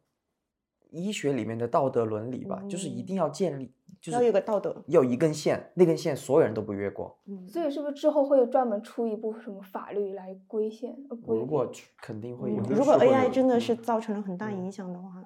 [0.89, 7.17] 医学里面的道德伦理吧，就是一嗯定要建立，就是要有个道德要有一根线，那根线所有人都不越过。
[7.25, 10.95] 嗯，所以是不是之后会专门出一部什么法律来规限？
[11.25, 11.69] 如果
[12.01, 15.23] 肯定会有，嗯如果 AI 真的嗯是造成了很大影响的话，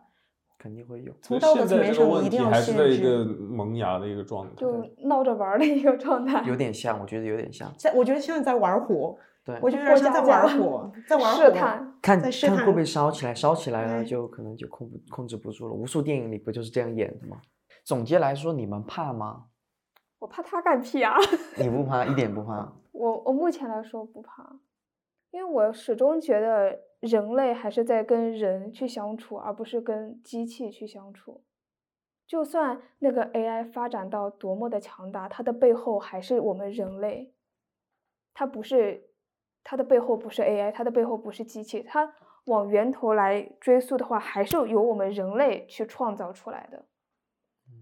[0.57, 1.13] 肯定会有。
[1.21, 3.25] 从道德层面现在这个问上一定要题还是在一个。
[3.57, 4.53] 萌芽的一个状态。
[4.55, 6.43] 就闹着玩儿的一个状态。
[6.47, 7.71] 有点像，我觉得有点像。
[7.77, 9.17] 在我觉得现在在玩火，
[9.47, 11.41] 对，我觉得有点像在玩火， 在玩火。
[11.41, 15.73] 试探，看看会不会烧起来，烧起来了就可能就控不控制不住了。
[15.73, 17.41] 无数电影里不就是这样演的吗？
[17.85, 19.45] 总结来说，你们怕吗？
[20.19, 21.15] 我怕他干屁啊！
[21.57, 22.73] 你不怕，一点不怕。
[22.91, 24.59] 我我目前来说不怕，
[25.31, 31.45] 因为我始终觉得人类还是在跟人去相处，而不是跟机器去相处。
[32.25, 37.33] 就算那个 AI 发展到多么的强大，它的背后还是我们人类。
[38.33, 39.06] 它不是，
[39.69, 42.09] 它的背后不是 AI，它的背后不是机器，它
[42.45, 46.85] 往源头来追溯的话，还是由我们人类去创造出来的。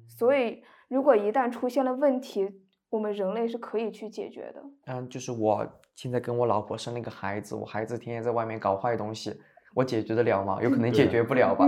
[0.07, 2.49] 所以，如果一旦出现了问题，
[2.89, 4.63] 我们人类是可以去解决的。
[4.87, 5.63] 嗯，就是我
[5.93, 9.39] 现在跟我老婆生了一个孩子，我孩子天天在外面搞坏东西，
[9.75, 10.57] 我解决得了吗？
[10.63, 11.67] 有可能解决不了吧。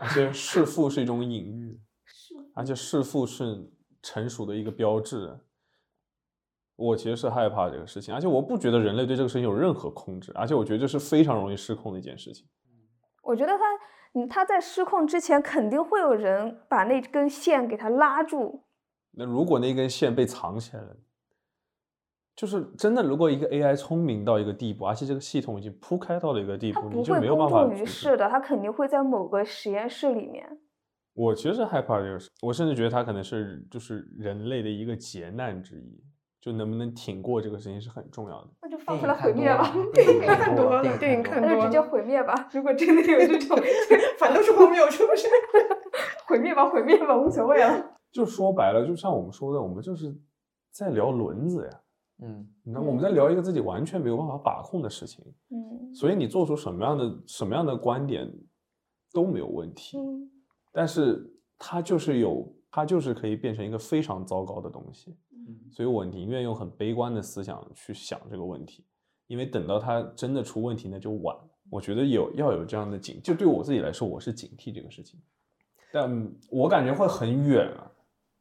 [0.00, 1.78] 而 且弑父是一种隐喻，
[2.54, 3.70] 而且弑父是
[4.00, 5.38] 成熟的一个标志。
[6.78, 12.46] 我其实是害怕这个事情，而且我不觉得人类对这个事情有任何控制，而且我觉得这是非常容易失控的一件事情。
[13.24, 13.64] 我觉得他，
[14.14, 18.62] 嗯，他在失控之前，肯定会有人把那根线给他拉住。
[19.10, 20.96] 那如果那根线被藏起来了，
[22.36, 30.48] 就是真的，如果一个 AI 聪明到一个地步，而且这个系统已经铺开到了一个地步，不你就会没有办法诸于阻止世的，他肯定会在某个实验室里面。
[31.14, 36.00] 我其实害怕这个事，我甚至觉得它可能是就是人类的一个劫难之一，
[36.50, 38.48] 就能不能挺过这个事情是很重要的。
[38.62, 39.06] 那就放出。
[39.06, 42.34] 来毁灭吧 电影看多了电电影看看多了那就直接毁灭吧。
[42.52, 43.56] 如果真的有这种，
[44.18, 45.28] 反正是荒谬，是不是？
[46.26, 47.96] 毁灭吧，毁灭吧，无所谓了。
[48.10, 50.14] 就说白了，就像我们说的，我们就是
[50.70, 51.80] 在聊轮子呀，
[52.22, 58.26] 嗯那我们在聊一个自己完全没有办法把控的事情，嗯，所以你做出什么样的什么样的观点
[59.12, 59.98] 都没有问题。
[59.98, 60.30] 嗯
[60.70, 61.28] 但是
[61.58, 65.16] 它就是有，它就是可以变成一个非常糟糕的东西。
[65.70, 68.84] 所以我宁愿用很悲观的思想去想这个问题，
[69.26, 71.48] 因为等到它真的出问题那就晚了。
[71.70, 75.20] 我觉得有要有这样的警，就对我自己来说，我是警惕这个事情，
[75.92, 77.92] 但我感觉会很远啊，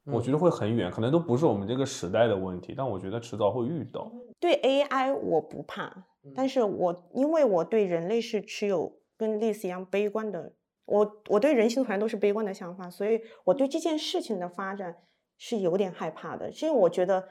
[0.05, 4.10] 我觉得会很远，可能都不是我们这个时代的问题，但我觉得迟早会遇到。
[4.39, 10.53] 对 AI 我不怕，但是我因为我对人类是持有跟历史一样悲观的，
[10.86, 14.95] 我我对人性团都是悲观的想法，所以我对这件事情的发展
[15.38, 17.28] 是有点害怕的，是因为我觉得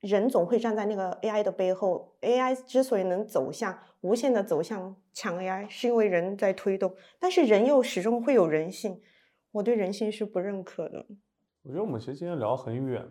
[0.00, 9.00] 人总会站在那个 AI 的背后，AI 之所以能走向无限的走向强 AI，是因为人在推动，但是人又始终会有人性，
[9.52, 11.06] 我对人性是不认可的。
[11.62, 13.06] 我觉得我们其实今天聊很远，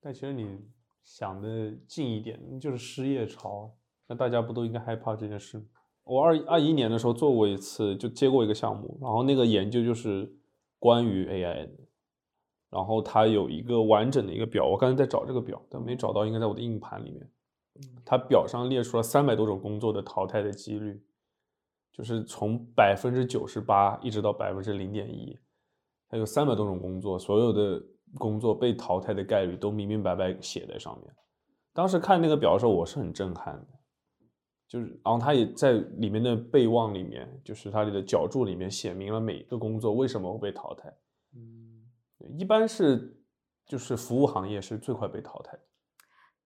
[0.00, 0.58] 但其实你
[1.02, 3.74] 想的近一点，就是失业潮，
[4.06, 5.64] 那大家不都应该害怕这件事吗？
[6.04, 10.30] 我二二一年的时候做过一次，就接过一个项目，然后那个研究就是
[10.78, 11.72] 关于 AI 的，
[12.76, 17.26] 然后它有一个完整的一个表，我刚才在找这个表，但没找到，应该在我的硬盘里面。
[18.04, 21.02] 它表上列出了三百多种工作的淘汰的几率，
[21.90, 25.38] 就是从百分之九十八一直到百分之零点一，
[26.06, 27.82] 它有三百多种工作，所有的
[28.18, 31.10] 工作被淘汰的概率都明明白白写在上面。
[31.72, 33.66] 当时看那个表的时候，我是很震撼的，
[34.68, 40.94] 就是，然后他也在里面的备忘里面，就是它的脚注里面写明了每一个工作为什么会被淘汰。
[42.28, 43.16] 嗯，一般是
[43.66, 45.60] 就是服务行业是最快被淘汰的。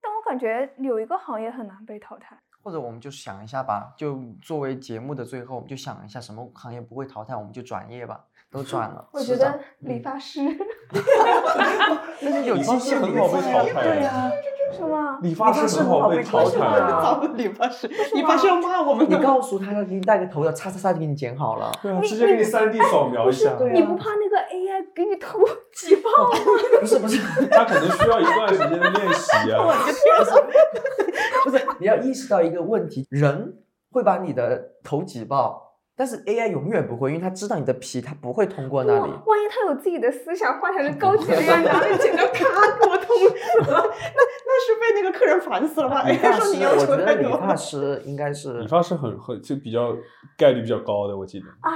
[0.01, 9.09] 但我感觉有一个行业很难被淘汰，或者我们就想一下吧，就作为节目的最后，我们就想一下什么行业不会淘汰，我们就转业吧，都转了。
[9.13, 10.41] 我觉得理发师，
[12.21, 14.31] 那是有理发师机器很好被淘汰对呀，
[14.73, 15.19] 是吗？
[15.23, 19.17] 理发师很好被淘汰啊找个理发师，理发师要骂我们你。
[19.21, 21.71] 告诉他，他 给你戴个头套，擦擦擦就给你剪好了。
[21.83, 23.55] 对啊，直接给你三 D 扫描一下。
[23.59, 25.39] 对啊你不怕那个 AI 给你头
[25.75, 26.39] 挤爆 吗？
[26.81, 29.67] 不是不是他可能需要一段时间的练习啊。
[31.45, 33.55] 不是，你要意识到一个问题，人
[33.91, 35.70] 会把你的头挤爆，
[36.01, 39.01] 但是 AI 永远不会，因为它知道你的皮，它不会通过那里。
[39.01, 43.85] 万一他有自己的思想，换成是高级 AI，拿着剪刀咔给我捅死了。
[43.85, 46.03] 那那是被那个客人烦死了吧？
[46.05, 49.95] 理发哎，说师，你要我觉得求太多理发师应该是理发师很很就比较
[50.39, 51.45] 概率比较高的，我记得。
[51.61, 51.71] 啊！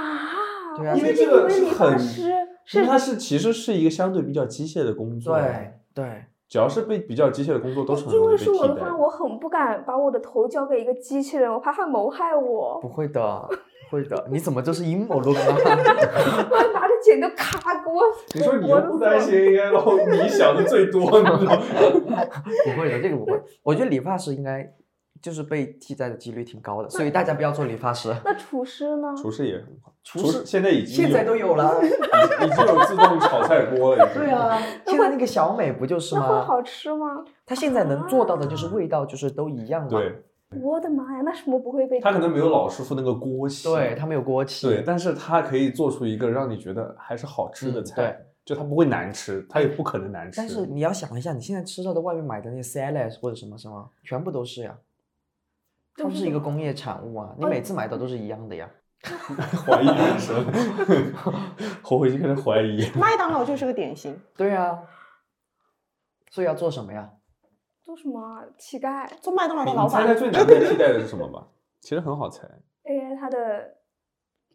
[0.95, 5.37] 因为这个很因为是它是其实是一个相对比较机械的工作。
[5.37, 12.79] 对对，只要是被比较机械的工作，都是很因为容易被替代是我的话，我很不敢把我的头交给一个机器人，我怕它谋害我。
[12.81, 13.49] 不会的，
[13.89, 14.27] 会的。
[14.31, 15.45] 你怎么就是阴谋论啊？
[15.47, 18.01] 我拿着剪刀咔给我。
[18.33, 21.61] 你说你又不担心 AI，然后你想的最多，你知道吗？
[22.65, 23.41] 不会的，这个不会。
[23.63, 24.73] 我觉得理发师应该
[25.21, 28.15] 就是被替代的几率挺高的，所以大家不要做理发师。
[28.23, 29.13] 那厨师呢？
[29.15, 31.79] 厨师也很好，厨师现在已经现在都有了。
[31.81, 34.05] 已已经有自动炒菜锅了。
[34.05, 36.27] 已经对啊，现在那个小美不就是吗？
[36.27, 37.23] 会好吃吗？
[37.45, 39.89] 她现在能做到的就是味道就是都一样嘛。
[39.89, 40.23] 对，
[40.61, 41.99] 我的妈呀，那什么不会被？
[41.99, 44.67] 他可能没有老师傅那个锅气，对，他没有锅气。
[44.67, 50.37] 对，但是他可以做出一个让你觉得还是好吃的嗯菜，就它不会难吃，它也不可能难吃。
[50.37, 54.77] 但是你要想一下，你现在吃到的外面买的那些 salad 或者什么什么，全部都是呀，
[55.95, 58.69] 它都是一个工业产物啊，你哦每次买的都是一样的呀。
[59.65, 60.45] 怀疑人生，
[61.91, 62.89] 我回去开始怀疑。
[62.95, 64.79] 麦当劳就是个典型，对啊，
[66.31, 67.11] 所以要做什么呀？
[67.85, 71.47] 做什么啊乞丐做麦当劳的老板你猜猜最难被替代的是什么吧？
[71.81, 72.47] 其实很好猜
[72.83, 73.75] ，AI 它的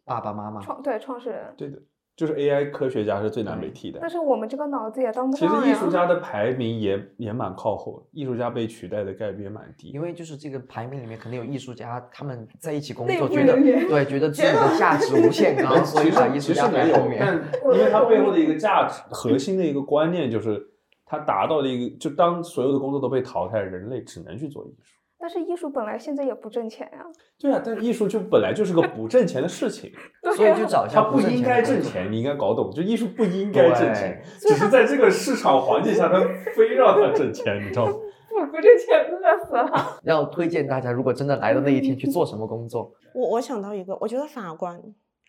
[0.03, 1.79] 爸爸妈妈，创对创始人，对的，
[2.17, 4.09] 就是 AI 科学家是最难被替代但。
[4.09, 5.63] 是我们这个脑子也当不其上呀。
[5.63, 10.01] 实艺术家的排名也也蛮靠后，艺术家被取代的概率也蛮低因。
[10.01, 17.19] 为就是这个排名里面肯定有艺术家，他们在一起工内部作，觉得人员对，觉得自己的价值无限高， 所以其实把艺术家其实没有，排后面。
[17.21, 20.70] 但因为它背后的一个价值核心的一个观念就是，
[21.11, 24.93] 它达到了一个，就当所有的工作都被淘汰，人类只能去做艺术。
[25.19, 27.05] 但是艺术本来现在也不挣钱呀。
[27.37, 29.91] 对啊，但是艺术就本来就是个不挣钱的事情，
[30.37, 36.17] 所以就找一下它不应该挣挣钱，你应该搞懂，就艺术不应该挣钱，只是在这个市场环境下，它
[36.55, 37.91] 非让它挣钱，你知道吗？
[38.31, 39.99] 不不挣钱，饿死了。
[40.05, 44.81] 要推荐大家，如果真的来到那一天去做什么工作，我我想到一个，我觉得法官，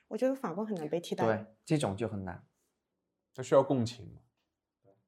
[0.07, 1.27] 我觉得法官很难被替代。
[1.27, 2.41] 对，这种就很难。
[3.35, 4.21] 它需要共情嘛。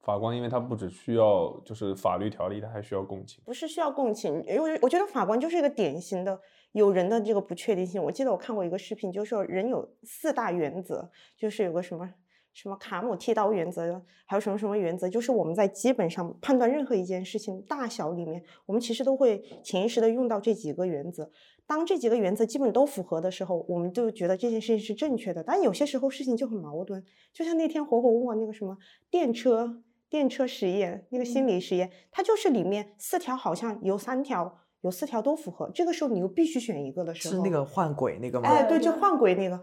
[0.04, 3.42] 法官，因为他不只需要就是法律条例，他还需要共情。
[3.44, 6.38] 不是需要共情，因为我觉得法官就是一个典型的
[6.72, 8.02] 有人的这个不确定性。
[8.02, 12.08] 我记得我看过一个视频，就是说人有四大原则，就是有个什么
[12.52, 21.30] 什么卡姆剃刀原则，还有什么什么原则，就是我们在基本上判断任何一件事情大小里面，我们其实都会潜意识的用到这几个原则。
[21.66, 25.42] 当这几个原则基本都符合的时候，我们就觉得这件事情是正确的。
[25.42, 27.02] 但有些时候事情就很矛盾，
[27.32, 28.76] 就像那天火火问我那个什么
[29.10, 29.82] 电车
[30.14, 38.48] 电车实验，那个心理实验，它就是里面四条好像有三条有四条都符合，这个时候你又必须选一个的时候，是那个换轨那个吗？
[38.48, 39.60] 哎，对，就换轨那个。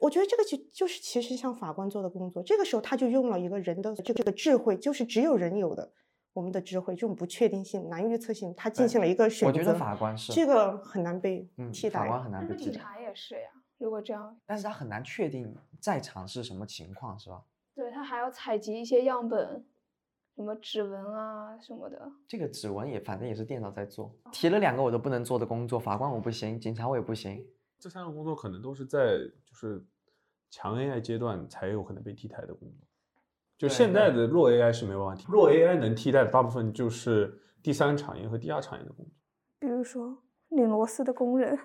[0.00, 5.92] 我觉得这个就就是其实像法官做的工作，这个时候他就用了一个人的这个这个智慧，就是只有人有的
[6.32, 9.46] 我们的智慧，这种不确定性、难预测性，他进行了一个选择。
[9.46, 12.00] 我觉得法官是这个很难被嗯，替代。
[12.00, 17.44] 法官很难被替代，是警察也是呀，如果这样，但是他很难确定在场是什么情况，是吧？
[17.74, 19.64] 对他还要采集一些样本，
[20.34, 22.10] 什么指纹啊什么的。
[22.26, 27.46] 这个指纹也反正也是电脑在做，提了两个我都不能做的工作，法官我不行，警察我也不行。
[27.78, 29.84] 这三个工作可能都是在就是
[30.50, 32.86] 强 AI 阶段才有可能被替代的工作。
[33.58, 39.14] 就现在的弱 AI 是没办法替，弱 AI 能替代的大部分就是第三产业和第二产业的工作。
[39.60, 40.18] 比如说
[40.48, 41.58] 拧螺丝的工人，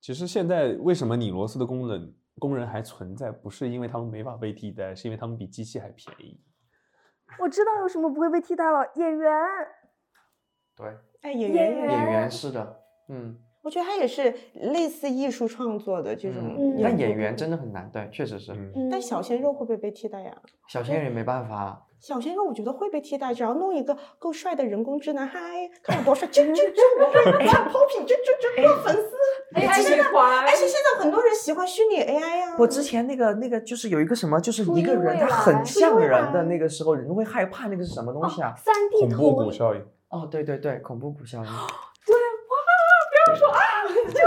[0.00, 6.40] 其实现在为什么拧螺丝的工人工人还存在，不是因为他们没法被替代，是因为他们比机器还便宜。
[7.38, 9.32] 我知道有什么不会被替代了，演员。
[10.76, 10.88] 对，
[11.22, 18.52] 哎，演演员演员员是的，嗯，我觉得他也是类似艺术创作的这种嗯，但演员真的很难，对，确实是。
[18.52, 20.34] 嗯，但小鲜肉会不会被替代呀？
[20.68, 25.38] 小鲜肉也没办法，小鲜肉我觉得会被替代，只要弄一个够帅的人工智能，嗨，
[25.82, 29.10] 看我多帅，啾啾啾，我会发 popping，啾啾啾，多粉丝。
[29.54, 38.54] 哎呀，现在而且现在很多人喜欢虚拟 AI 呀、我之前那个那个就是有一个什么，就是一个人他很像人的那个时候，人会害怕那个是什么东西啊？
[38.56, 39.80] 三 D 恐怖谷效应。
[40.08, 41.44] 哦，对对对，恐怖谷效应。
[42.06, 42.56] 对，哇，
[43.10, 43.60] 不要说啊，
[44.08, 44.20] 救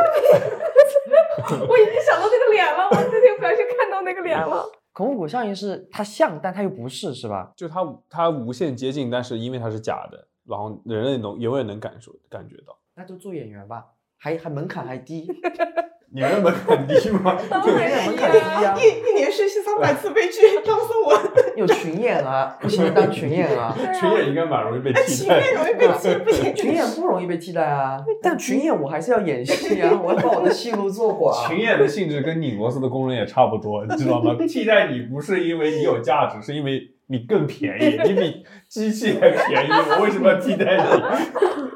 [1.58, 4.70] 命 我已经想到那个脸了，我那天不小心看到那个脸了。
[4.94, 7.52] 恐怖谷效应是它像，但它又不是，是吧？
[7.58, 12.78] 就它它无限接近，但是因为它是假的，然后人类能永远能感受感觉到。
[12.96, 13.88] 那就做演员吧，
[14.24, 15.28] 还还门槛还低，
[16.16, 17.38] 你们门槛低吗？
[17.52, 21.20] 当然门槛低啊，一一年实习三百次悲剧，张颂文，
[21.58, 26.54] 有群演啊，不行当群演啊，群演应该蛮容易被替代群演容易被替代。
[26.54, 31.50] 群演不容易被替代啊，但群演我还是要演戏啊，我要把我的戏路做广。
[31.50, 34.38] 群演的性质跟拧螺丝的工人也差不多，你知道吗？
[34.48, 40.84] 替代你不是因为你有价值，是因为你更便宜，你比机器还便宜，我为什么要替代你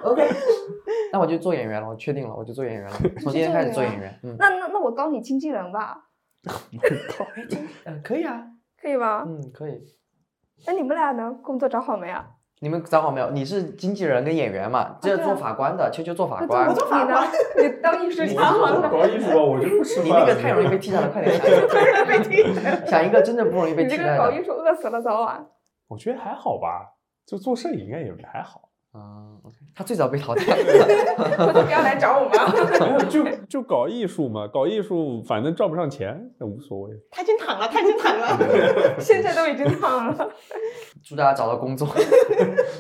[0.02, 0.24] ？OK，
[1.12, 4.20] 那我就做演员了，我确定了，我就做演员了， 从今天开始做演员。
[4.24, 5.98] 嗯，那那那我当你经纪人吧，
[7.86, 8.44] 嗯可以啊，
[8.82, 9.24] 可以吧？
[9.28, 9.82] 嗯，可以。
[10.66, 11.38] 那你们俩呢？
[11.44, 12.26] 工作找好没啊？
[12.60, 13.30] 你们找好没有？
[13.30, 14.98] 你是经纪人跟演员嘛？
[15.00, 16.74] 这做法官的，秋秋做法官我。
[16.74, 17.28] 做法官？
[17.58, 18.90] 你当艺术我家好我了。
[18.90, 20.26] 搞艺术吧，我就不吃你饭你。
[20.28, 24.18] 那个太容易被替代了，快点想一个，想一个真的不容易被你这替代的。
[24.18, 25.46] 个搞艺术饿死了早晚。
[25.88, 26.96] 我觉得还好吧，
[27.28, 28.67] 就做摄影应该也还好。
[29.78, 30.44] 他最早被淘汰。
[31.38, 32.98] 回头不要来找我们啊。
[33.08, 36.96] 就就搞艺术嘛，搞艺术反正赚不上钱，那无所谓。
[37.12, 38.40] 他已经躺了，他已经躺了。
[39.00, 40.30] 现在都已经躺了。
[41.04, 41.88] 祝大家找到工作，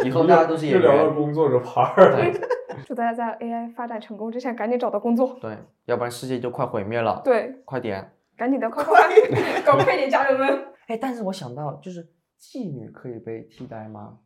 [0.03, 1.13] 以后大家都是演就聊到员。
[1.15, 2.33] 工作这趴儿
[2.87, 5.37] 祝大家在 AI 发展成功之前赶紧找到工作。
[5.39, 8.11] 对，要不然世界就快毁灭了。，对，快点。
[8.35, 10.47] 赶紧的，快快快，搞快点，家人们。
[10.87, 12.07] 哎，但是我想到，就是
[12.41, 14.17] 妓女可以被替代吗？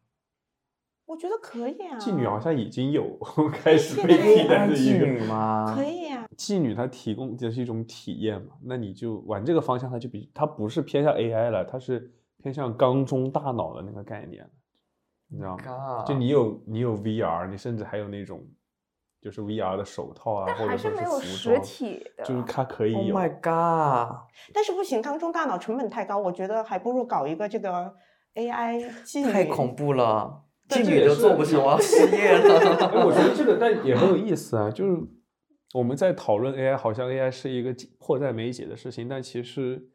[1.11, 1.97] 我觉得可以啊。
[1.99, 3.17] 妓女好像已经有
[3.51, 5.05] 开始被替代的一个。
[5.05, 5.73] 女吗？
[5.75, 6.25] 可以啊。
[6.37, 14.49] 妓女她提供的是一种体验嘛，那你就往这个方向，它就比它不是偏向 AI 了，它是偏向缸中大脑的那个概念，
[15.27, 16.03] 你知道吗？
[16.07, 18.41] 就你有你有 VR，你甚至还有那种
[19.21, 22.23] 就是 VR 的手套啊，但或者还是没有实，体的。
[22.23, 23.15] 就是它可以 Oh 有。
[23.15, 24.17] my god！
[24.53, 27.93] 但是不行，缸中大脑成本太高，我觉得还不如搞一个这个
[28.35, 29.31] AI 妓女。
[29.31, 33.05] 太恐怖了，妓女都做不成，我要失业 哎，了。
[33.05, 34.97] 我觉得这个但也很 有意思啊，就是
[35.73, 39.87] 我们在讨论 AI，好像 AI 是一个迫在眉睫的事情，但其实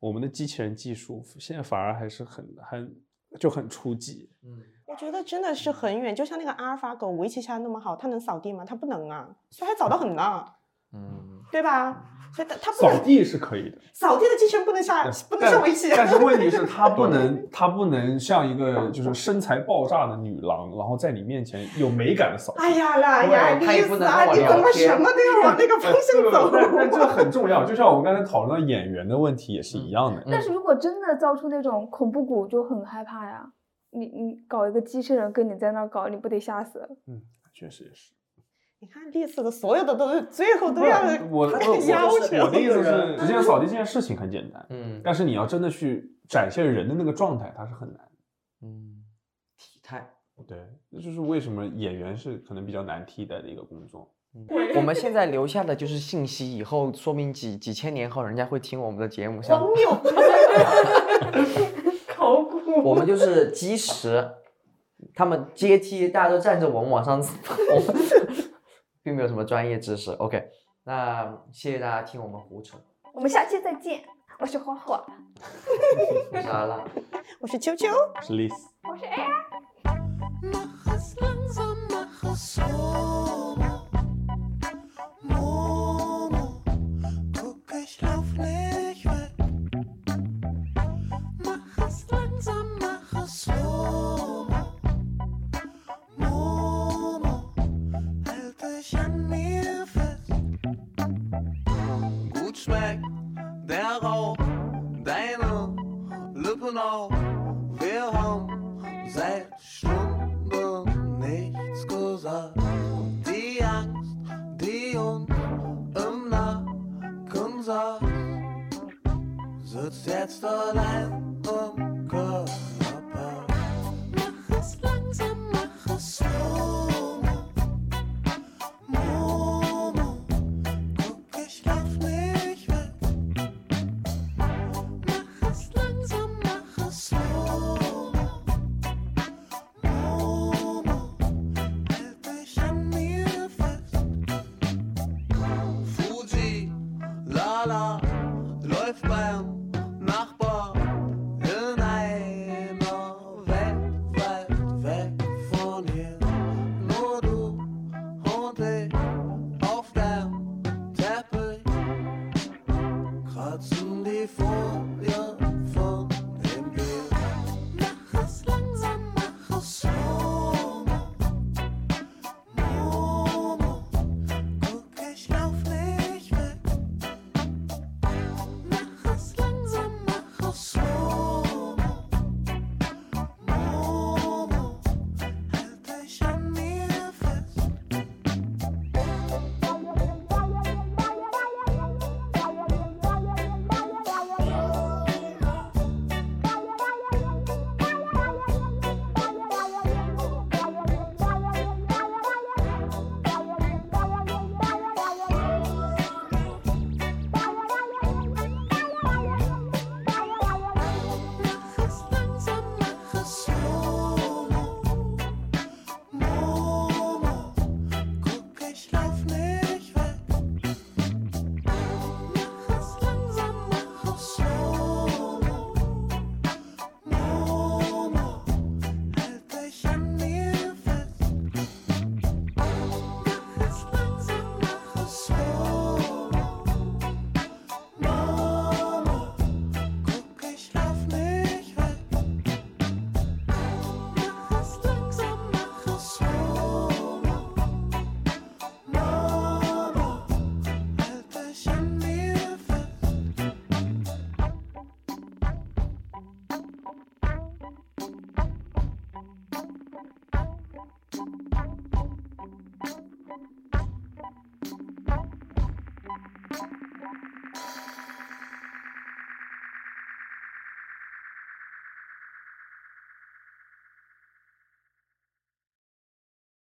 [0.00, 2.94] 我们的机器人技术现在反而还是很很
[3.38, 4.30] 就很初级。
[4.44, 8.64] 嗯，我觉得真的是很远，就像那个阿尔法狗围棋下那么好，它能扫地吗？
[8.64, 10.44] 它不能啊，所以还早得很呢，
[10.92, 12.02] 嗯，对吧？
[12.34, 15.88] 所以它它不扫地是可以的，扫地的机器人不能下不能下围棋。
[15.96, 22.60] 但是问题是它不能，它不能像一个就是身材爆炸的女郎，然后在你面前有美感的扫地。
[22.60, 26.50] 哎呀啦呀，对它也不意思啊，你怎么什么都要往那个方向走？
[26.52, 30.20] 但但这很重要，就像我们刚才讨论到演员的问题也是一样的。
[30.28, 33.46] 但是如果真的造出那种恐怖谷，就很害怕呀。
[33.92, 36.80] 你你搞一个机器人跟你在那儿搞，你不得吓死？
[37.06, 37.22] 嗯，
[37.52, 38.12] 确实也是。
[38.84, 41.00] 你看历史的所有的都是最后都要
[41.30, 42.50] 我我我要我。
[42.50, 48.10] 的意思是，实际上扫地这件事情很简单，嗯但是你要真的去展现人的那个状态，它是很难的。
[48.60, 49.02] 嗯，
[49.56, 50.06] 体态。
[50.46, 50.58] 对，
[50.92, 54.06] 这就是为什么演员是可能比较难替代的一个工作。
[54.76, 59.88] 我们现在留下的就是信息，以后说明几几千年后人家会听我们的节目，像荒谬，
[62.06, 62.82] 考古。
[62.82, 64.28] 我们就是基石，
[65.14, 67.30] 他们阶梯，大家都站着我们往上走，
[69.04, 70.10] 并没有什么专业知识。
[70.12, 70.42] OK，
[70.82, 72.76] 那谢谢大家听我们胡扯，
[73.12, 74.02] 我们下期再见。
[74.40, 75.04] 我是火火，
[76.32, 76.82] 我是阿拉。
[77.38, 78.50] 我是秋秋，我是 Liz。
[78.82, 79.44] 我是 AI。